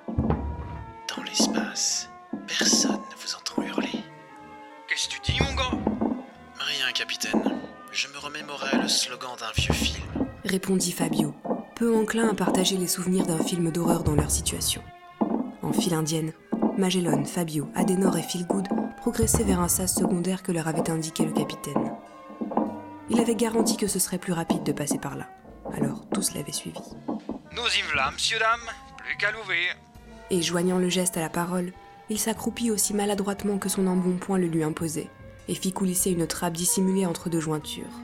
[0.06, 2.08] Dans l'espace,
[2.46, 4.04] personne ne vous entend hurler.
[4.86, 5.76] Qu'est-ce que tu dis, mon gars?
[6.60, 7.42] Rien, capitaine.
[7.90, 10.06] Je me remémorais le slogan d'un vieux film.
[10.44, 11.34] Répondit Fabio,
[11.74, 14.80] peu enclin à partager les souvenirs d'un film d'horreur dans leur situation.
[15.62, 16.32] En file indienne,
[16.80, 18.66] Magellan, Fabio, Adenor et Feelgood
[18.96, 21.92] progressaient vers un sas secondaire que leur avait indiqué le capitaine.
[23.10, 25.28] Il avait garanti que ce serait plus rapide de passer par là.
[25.74, 26.80] Alors tous l'avaient suivi.
[27.06, 28.74] Nous y voilà, monsieur, dame.
[28.96, 29.76] Plus qu'à l'ouvrir.
[30.30, 31.72] Et joignant le geste à la parole,
[32.08, 35.10] il s'accroupit aussi maladroitement que son embonpoint le lui imposait,
[35.48, 38.00] et fit coulisser une trappe dissimulée entre deux jointures.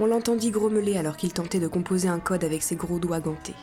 [0.00, 3.54] On l'entendit grommeler alors qu'il tentait de composer un code avec ses gros doigts gantés.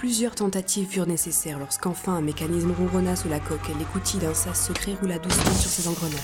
[0.00, 4.68] Plusieurs tentatives furent nécessaires lorsqu'enfin un mécanisme ronronna sous la coque et l'écoutille d'un sas
[4.68, 6.18] secret roula doucement sur ses engrenages,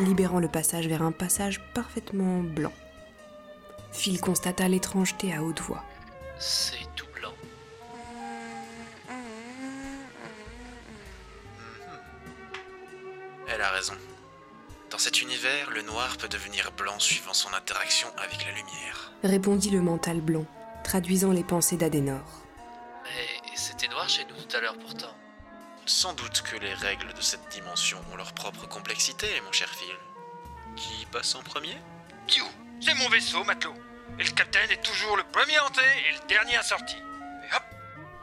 [0.00, 2.72] libérant le passage vers un passage parfaitement blanc.
[3.92, 5.84] Phil constata l'étrangeté à haute voix.
[6.40, 7.30] C'est tout blanc.
[13.46, 13.94] Elle a raison.
[14.90, 19.12] Dans cet univers, le noir peut devenir blanc suivant son interaction avec la lumière.
[19.22, 20.44] Répondit le mental blanc,
[20.82, 22.39] traduisant les pensées d'Adenor.
[23.16, 25.14] Mais c'était noir chez nous tout à l'heure pourtant.
[25.86, 29.96] Sans doute que les règles de cette dimension ont leur propre complexité, mon cher Phil.
[30.76, 31.76] Qui passe en premier?
[32.36, 32.44] You,
[32.80, 33.74] c'est mon vaisseau, matelot.
[34.18, 36.98] Et le capitaine est toujours le premier entré et le dernier à sortir.
[36.98, 37.62] Et hop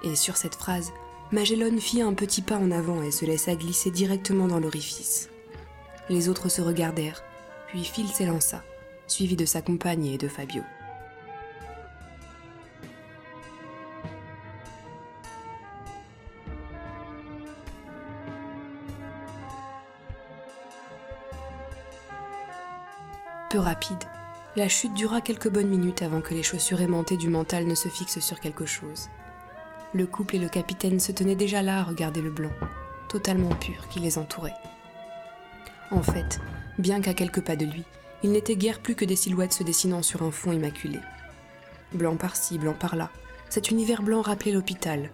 [0.04, 0.92] Et sur cette phrase,
[1.32, 5.30] Magellan fit un petit pas en avant et se laissa glisser directement dans l'orifice.
[6.10, 7.22] Les autres se regardèrent,
[7.68, 8.64] puis Phil s'élança,
[9.08, 10.64] suivi de sa compagne et de Fabio.
[23.60, 24.04] Rapide,
[24.56, 27.90] la chute dura quelques bonnes minutes avant que les chaussures aimantées du mental ne se
[27.90, 29.10] fixent sur quelque chose.
[29.94, 32.52] Le couple et le capitaine se tenaient déjà là à regarder le blanc,
[33.10, 34.56] totalement pur, qui les entourait.
[35.92, 36.40] En fait,
[36.78, 37.84] bien qu'à quelques pas de lui,
[38.24, 41.00] il n'était guère plus que des silhouettes se dessinant sur un fond immaculé.
[41.94, 43.10] Blanc par-ci, blanc par-là,
[43.50, 45.10] cet univers blanc rappelait l'hôpital,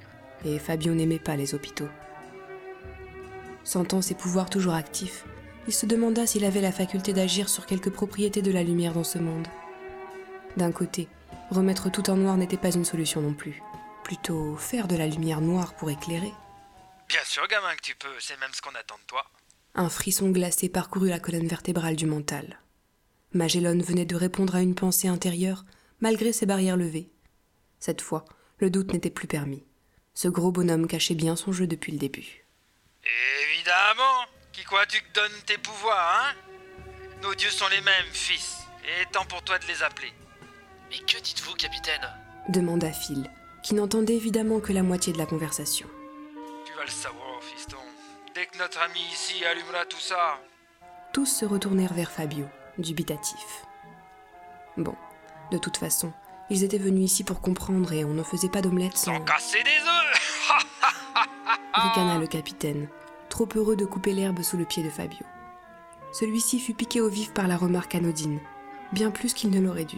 [0.45, 1.89] et Fabio n'aimait pas les hôpitaux.
[3.63, 5.25] Sentant ses pouvoirs toujours actifs,
[5.67, 9.03] il se demanda s'il avait la faculté d'agir sur quelques propriétés de la lumière dans
[9.03, 9.47] ce monde.
[10.57, 11.07] D'un côté,
[11.49, 13.61] remettre tout en noir n'était pas une solution non plus.
[14.03, 16.31] Plutôt faire de la lumière noire pour éclairer.
[17.07, 18.13] Bien sûr, gamin, que tu peux.
[18.19, 19.25] C'est même ce qu'on attend de toi.
[19.75, 22.59] Un frisson glacé parcourut la colonne vertébrale du mental.
[23.33, 25.65] Magellan venait de répondre à une pensée intérieure,
[26.01, 27.09] malgré ses barrières levées.
[27.79, 28.25] Cette fois,
[28.59, 29.63] le doute n'était plus permis.
[30.13, 32.45] Ce gros bonhomme cachait bien son jeu depuis le début.
[33.41, 34.27] Évidemment
[34.73, 36.33] quoi tu te donnes tes pouvoirs, hein?
[37.21, 38.57] Nos dieux sont les mêmes, fils.
[38.83, 40.11] Et temps pour toi de les appeler.
[40.89, 42.01] Mais que dites-vous, capitaine?
[42.49, 43.29] demanda Phil,
[43.61, 45.87] qui n'entendait évidemment que la moitié de la conversation.
[46.65, 47.77] Tu vas le savoir, fiston.
[48.33, 50.39] Dès que notre ami ici allumera tout ça.
[51.13, 53.65] Tous se retournèrent vers Fabio, dubitatif.
[54.75, 54.95] Bon,
[55.51, 56.11] de toute façon,
[56.49, 59.13] ils étaient venus ici pour comprendre et on ne faisait pas d'omelette sans...
[59.13, 60.33] Sans casser des œufs
[61.73, 62.87] ricana le capitaine,
[63.33, 65.25] trop heureux de couper l'herbe sous le pied de Fabio.
[66.11, 68.39] Celui-ci fut piqué au vif par la remarque anodine,
[68.91, 69.97] bien plus qu'il ne l'aurait dû.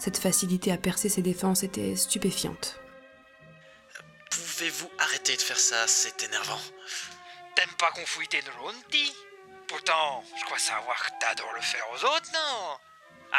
[0.00, 2.80] Cette facilité à percer ses défenses était stupéfiante.
[4.32, 5.86] Pouvez-vous arrêter de faire ça?
[5.86, 6.58] C'est énervant.
[7.54, 9.14] T'aimes pas qu'on fouille tes ronti
[9.68, 12.78] Pourtant, je crois savoir que t'adores le faire aux autres, non?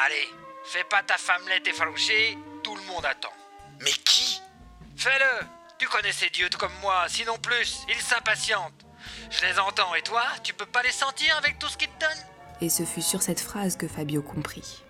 [0.05, 0.29] Allez,
[0.63, 3.33] fais pas ta femmelette effarouchée, tout le monde attend.
[3.81, 4.41] Mais qui?
[4.95, 5.45] Fais-le
[5.77, 8.85] Tu connais ces dieux comme moi, sinon plus, ils s'impatientent.
[9.29, 11.99] Je les entends, et toi, tu peux pas les sentir avec tout ce qu'ils te
[11.99, 12.25] donnent?
[12.61, 14.83] Et ce fut sur cette phrase que Fabio comprit.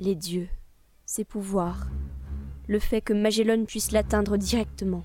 [0.00, 0.48] Les dieux,
[1.06, 1.86] ses pouvoirs,
[2.66, 5.04] le fait que Magellan puisse l'atteindre directement,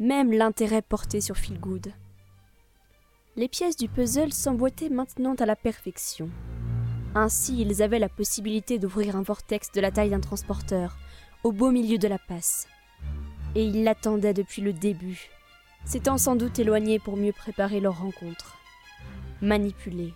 [0.00, 1.92] même l'intérêt porté sur Feelgood.
[3.36, 6.28] Les pièces du puzzle s'emboîtaient maintenant à la perfection.
[7.14, 10.96] Ainsi, ils avaient la possibilité d'ouvrir un vortex de la taille d'un transporteur,
[11.44, 12.66] au beau milieu de la passe.
[13.54, 15.30] Et ils l'attendaient depuis le début,
[15.84, 18.56] s'étant sans doute éloignés pour mieux préparer leur rencontre.
[19.42, 20.14] Manipuler.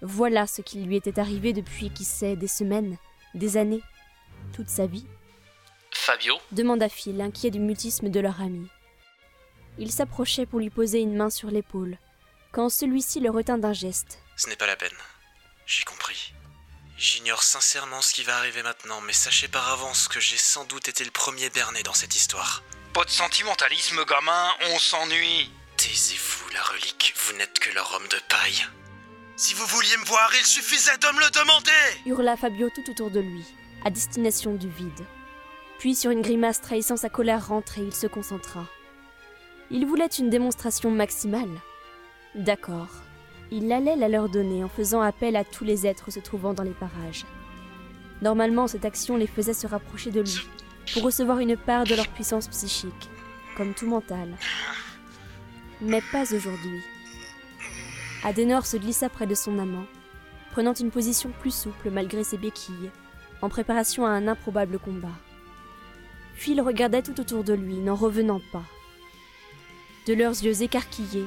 [0.00, 2.96] Voilà ce qui lui était arrivé depuis, qui sait, des semaines,
[3.34, 3.82] des années,
[4.54, 5.06] toute sa vie
[5.92, 8.66] Fabio demanda Phil, inquiet du mutisme de leur ami.
[9.78, 11.98] Il s'approchait pour lui poser une main sur l'épaule,
[12.52, 14.20] quand celui-ci le retint d'un geste.
[14.36, 14.88] Ce n'est pas la peine.
[15.70, 16.32] J'ai compris.
[16.98, 20.88] J'ignore sincèrement ce qui va arriver maintenant, mais sachez par avance que j'ai sans doute
[20.88, 22.64] été le premier berné dans cette histoire.
[22.92, 25.48] Pas de sentimentalisme, gamin, on s'ennuie.
[25.76, 28.66] Taisez-vous, la relique, vous n'êtes que leur homme de paille.
[29.36, 31.70] Si vous vouliez me voir, il suffisait de me le demander
[32.04, 33.44] hurla Fabio tout autour de lui,
[33.84, 35.06] à destination du vide.
[35.78, 38.66] Puis, sur une grimace trahissant sa colère rentrée, il se concentra.
[39.70, 41.60] Il voulait une démonstration maximale.
[42.34, 42.88] D'accord.
[43.52, 46.62] Il allait la leur donner en faisant appel à tous les êtres se trouvant dans
[46.62, 47.26] les parages.
[48.22, 50.46] Normalement, cette action les faisait se rapprocher de lui,
[50.92, 53.10] pour recevoir une part de leur puissance psychique,
[53.56, 54.28] comme tout mental.
[55.80, 56.80] Mais pas aujourd'hui.
[58.22, 59.86] Adenor se glissa près de son amant,
[60.52, 62.90] prenant une position plus souple malgré ses béquilles,
[63.42, 65.08] en préparation à un improbable combat.
[66.34, 68.64] Phil regardait tout autour de lui, n'en revenant pas.
[70.06, 71.26] De leurs yeux écarquillés,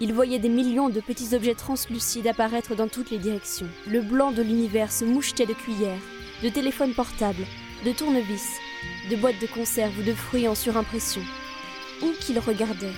[0.00, 3.68] ils voyaient des millions de petits objets translucides apparaître dans toutes les directions.
[3.86, 6.02] Le blanc de l'univers se mouchetait de cuillères,
[6.42, 7.46] de téléphones portables,
[7.84, 8.46] de tournevis,
[9.10, 11.22] de boîtes de conserve ou de fruits en surimpression.
[12.02, 12.92] Où qu'ils regardaient,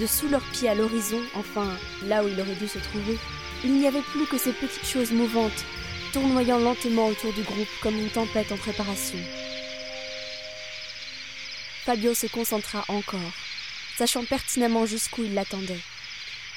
[0.00, 1.68] de sous leurs pieds à l'horizon, enfin
[2.06, 3.18] là où il aurait dû se trouver,
[3.62, 5.64] il n'y avait plus que ces petites choses mouvantes,
[6.14, 9.18] tournoyant lentement autour du groupe comme une tempête en préparation.
[11.84, 13.20] Fabio se concentra encore,
[13.98, 15.80] sachant pertinemment jusqu'où il l'attendait.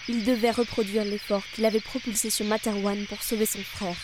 [0.09, 3.95] Il devait reproduire l'effort qu'il avait propulsé sur Materwan pour sauver son frère.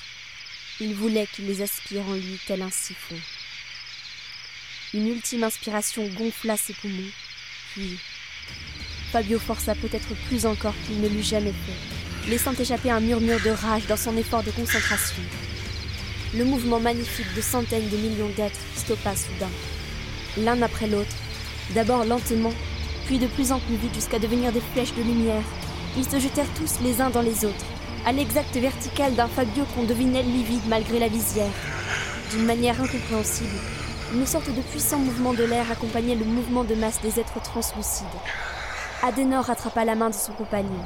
[0.79, 3.17] Il voulait qu'il les aspire en lui tel un siphon.
[4.93, 7.11] Une ultime inspiration gonfla ses poumons,
[7.73, 7.99] puis
[9.11, 13.49] Fabio força peut-être plus encore qu'il ne l'eût jamais fait, laissant échapper un murmure de
[13.49, 15.21] rage dans son effort de concentration.
[16.33, 19.51] Le mouvement magnifique de centaines de millions d'êtres stoppa soudain,
[20.37, 21.15] l'un après l'autre,
[21.75, 22.53] d'abord lentement,
[23.05, 25.43] puis de plus en plus vite jusqu'à devenir des flèches de lumière.
[25.99, 27.65] Ils se jetèrent tous les uns dans les autres,
[28.05, 31.51] à l'exacte verticale d'un Fabio qu'on devinait livide malgré la visière.
[32.31, 33.59] D'une manière incompréhensible,
[34.13, 38.07] une sorte de puissant mouvement de l'air accompagnait le mouvement de masse des êtres translucides.
[39.03, 40.85] Adenor rattrapa la main de son compagnon,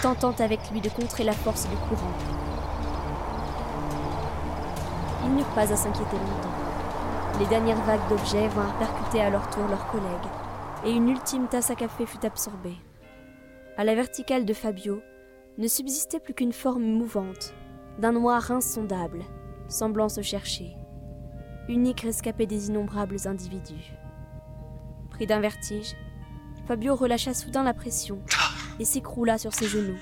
[0.00, 2.14] tentant avec lui de contrer la force du courant.
[5.26, 7.38] Ils n'eurent pas à s'inquiéter longtemps.
[7.40, 10.30] Les dernières vagues d'objets vinrent percuter à leur tour leurs collègues,
[10.86, 12.78] et une ultime tasse à café fut absorbée.
[13.78, 15.02] À la verticale de Fabio
[15.58, 17.52] ne subsistait plus qu'une forme mouvante,
[17.98, 19.22] d'un noir insondable,
[19.68, 20.74] semblant se chercher,
[21.68, 23.92] unique rescapé des innombrables individus.
[25.10, 25.94] Pris d'un vertige,
[26.66, 28.18] Fabio relâcha soudain la pression
[28.80, 29.98] et s'écroula sur ses genoux,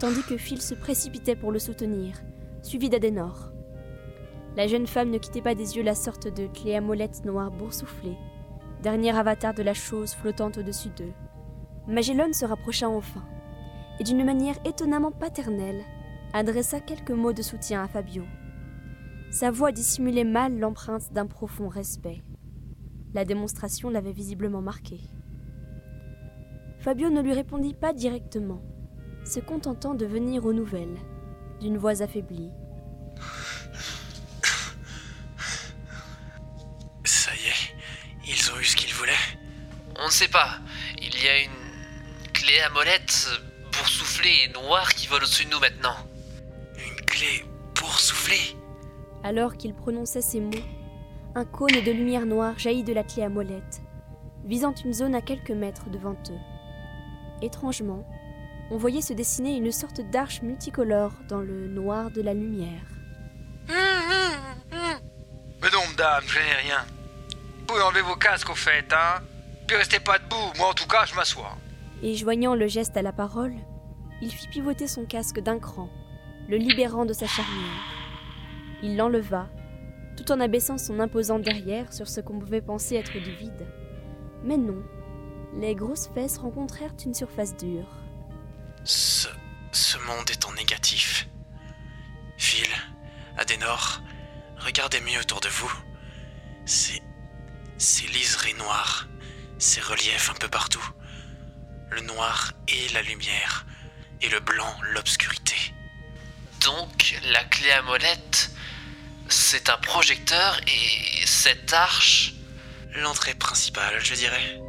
[0.00, 2.16] tandis que Phil se précipitait pour le soutenir,
[2.62, 3.52] suivi d'Adenor.
[4.56, 7.52] La jeune femme ne quittait pas des yeux la sorte de clé à molette noire
[7.52, 8.16] boursouflée,
[8.82, 11.12] dernier avatar de la chose flottant au-dessus d'eux.
[11.88, 13.24] Magellan se rapprocha enfin,
[13.98, 15.82] et d'une manière étonnamment paternelle,
[16.34, 18.24] adressa quelques mots de soutien à Fabio.
[19.30, 22.22] Sa voix dissimulait mal l'empreinte d'un profond respect.
[23.14, 25.00] La démonstration l'avait visiblement marqué.
[26.80, 28.60] Fabio ne lui répondit pas directement,
[29.24, 30.98] se contentant de venir aux nouvelles,
[31.58, 32.50] d'une voix affaiblie.
[37.04, 37.74] Ça y est,
[38.26, 39.12] ils ont eu ce qu'ils voulaient.
[39.98, 40.58] On ne sait pas.
[40.98, 41.67] Il y a une
[42.48, 43.28] clé à molette
[43.72, 45.96] boursouflée et noire qui vole au-dessus de nous maintenant.
[46.78, 47.44] Une clé
[47.74, 48.56] boursouflée
[49.22, 50.64] Alors qu'il prononçait ces mots,
[51.34, 53.82] un cône de lumière noire jaillit de la clé à molette,
[54.46, 56.38] visant une zone à quelques mètres devant eux.
[57.42, 58.08] Étrangement,
[58.70, 62.80] on voyait se dessiner une sorte d'arche multicolore dans le noir de la lumière.
[63.68, 66.86] Mais non, madame, je n'ai rien.
[67.58, 69.20] Vous pouvez enlever vos casques au fait, hein
[69.66, 71.54] Puis restez pas debout, moi en tout cas, je m'assois.
[72.02, 73.54] Et joignant le geste à la parole,
[74.22, 75.88] il fit pivoter son casque d'un cran,
[76.48, 77.82] le libérant de sa charnière.
[78.82, 79.48] Il l'enleva,
[80.16, 83.66] tout en abaissant son imposant derrière sur ce qu'on pouvait penser être du vide.
[84.44, 84.82] Mais non,
[85.56, 87.88] les grosses fesses rencontrèrent une surface dure.
[88.84, 89.28] Ce.
[89.72, 91.28] ce monde est en négatif.
[92.36, 92.68] Phil,
[93.36, 94.02] Adenor,
[94.58, 95.72] regardez mieux autour de vous.
[96.64, 97.02] C'est.
[97.76, 99.08] ces liserés noirs,
[99.58, 100.92] ces reliefs un peu partout.
[101.90, 103.66] Le noir et la lumière,
[104.20, 105.56] et le blanc l'obscurité.
[106.64, 108.50] Donc, la clé à molette,
[109.28, 112.34] c'est un projecteur et cette arche.
[112.96, 114.60] L'entrée principale, je dirais.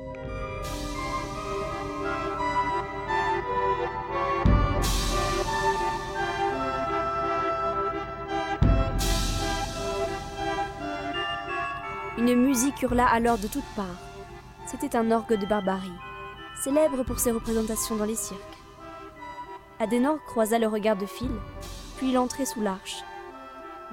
[12.18, 13.86] Une musique hurla alors de toutes parts.
[14.70, 15.90] C'était un orgue de barbarie,
[16.64, 18.40] célèbre pour ses représentations dans les cirques.
[19.80, 21.32] Adenor croisa le regard de Phil,
[21.98, 22.98] puis il entrait sous l'arche.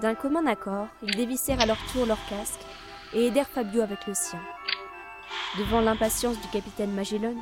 [0.02, 2.66] D'un commun accord, ils dévissèrent à leur tour leurs casques
[3.14, 4.40] et aidèrent Fabio avec le sien.
[5.58, 7.34] Devant l'impatience du capitaine Magellan,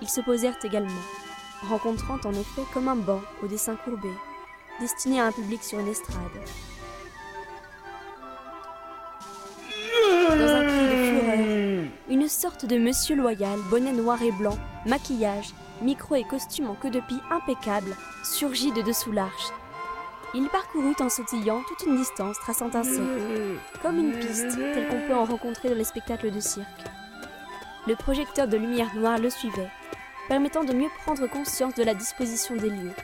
[0.00, 0.90] ils se posèrent également,
[1.68, 4.10] rencontrant en effet comme un banc au dessin courbé,
[4.80, 6.16] destiné à un public sur une estrade.
[12.32, 17.00] Sorte de monsieur loyal, bonnet noir et blanc, maquillage, micro et costume en queue de
[17.00, 17.94] pie impeccable,
[18.24, 19.52] surgit de dessous l'arche.
[20.34, 25.06] Il parcourut en sautillant toute une distance, traçant un cercle, comme une piste, telle qu'on
[25.06, 26.66] peut en rencontrer dans les spectacles de cirque.
[27.86, 29.70] Le projecteur de lumière noire le suivait,
[30.28, 32.94] permettant de mieux prendre conscience de la disposition des lieux,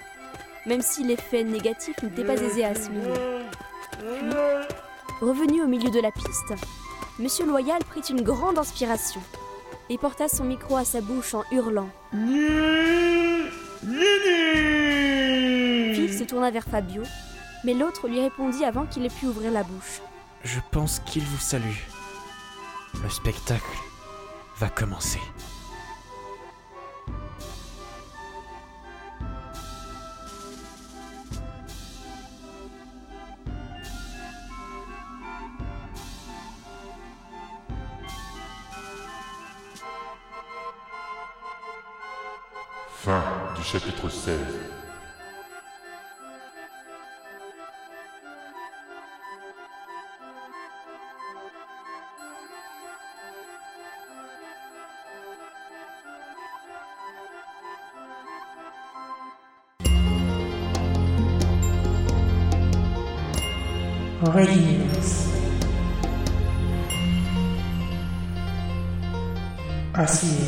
[0.64, 3.12] même si l'effet négatif n'était pas aisé à assimiler.
[3.98, 4.30] Puis,
[5.20, 6.54] revenu au milieu de la piste,
[7.18, 9.20] Monsieur Loyal prit une grande inspiration
[9.90, 11.88] et porta son micro à sa bouche en hurlant.
[15.94, 17.02] Phil se tourna vers Fabio,
[17.64, 20.00] mais l'autre lui répondit avant qu'il ait pu ouvrir la bouche.
[20.44, 21.82] Je pense qu'il vous salue.
[23.02, 23.64] Le spectacle
[24.58, 25.18] va commencer.
[43.00, 43.22] Fin
[43.54, 44.36] du chapitre 16.
[64.22, 65.28] Radiance.
[69.94, 70.28] Asir.
[70.34, 70.47] Retrouvez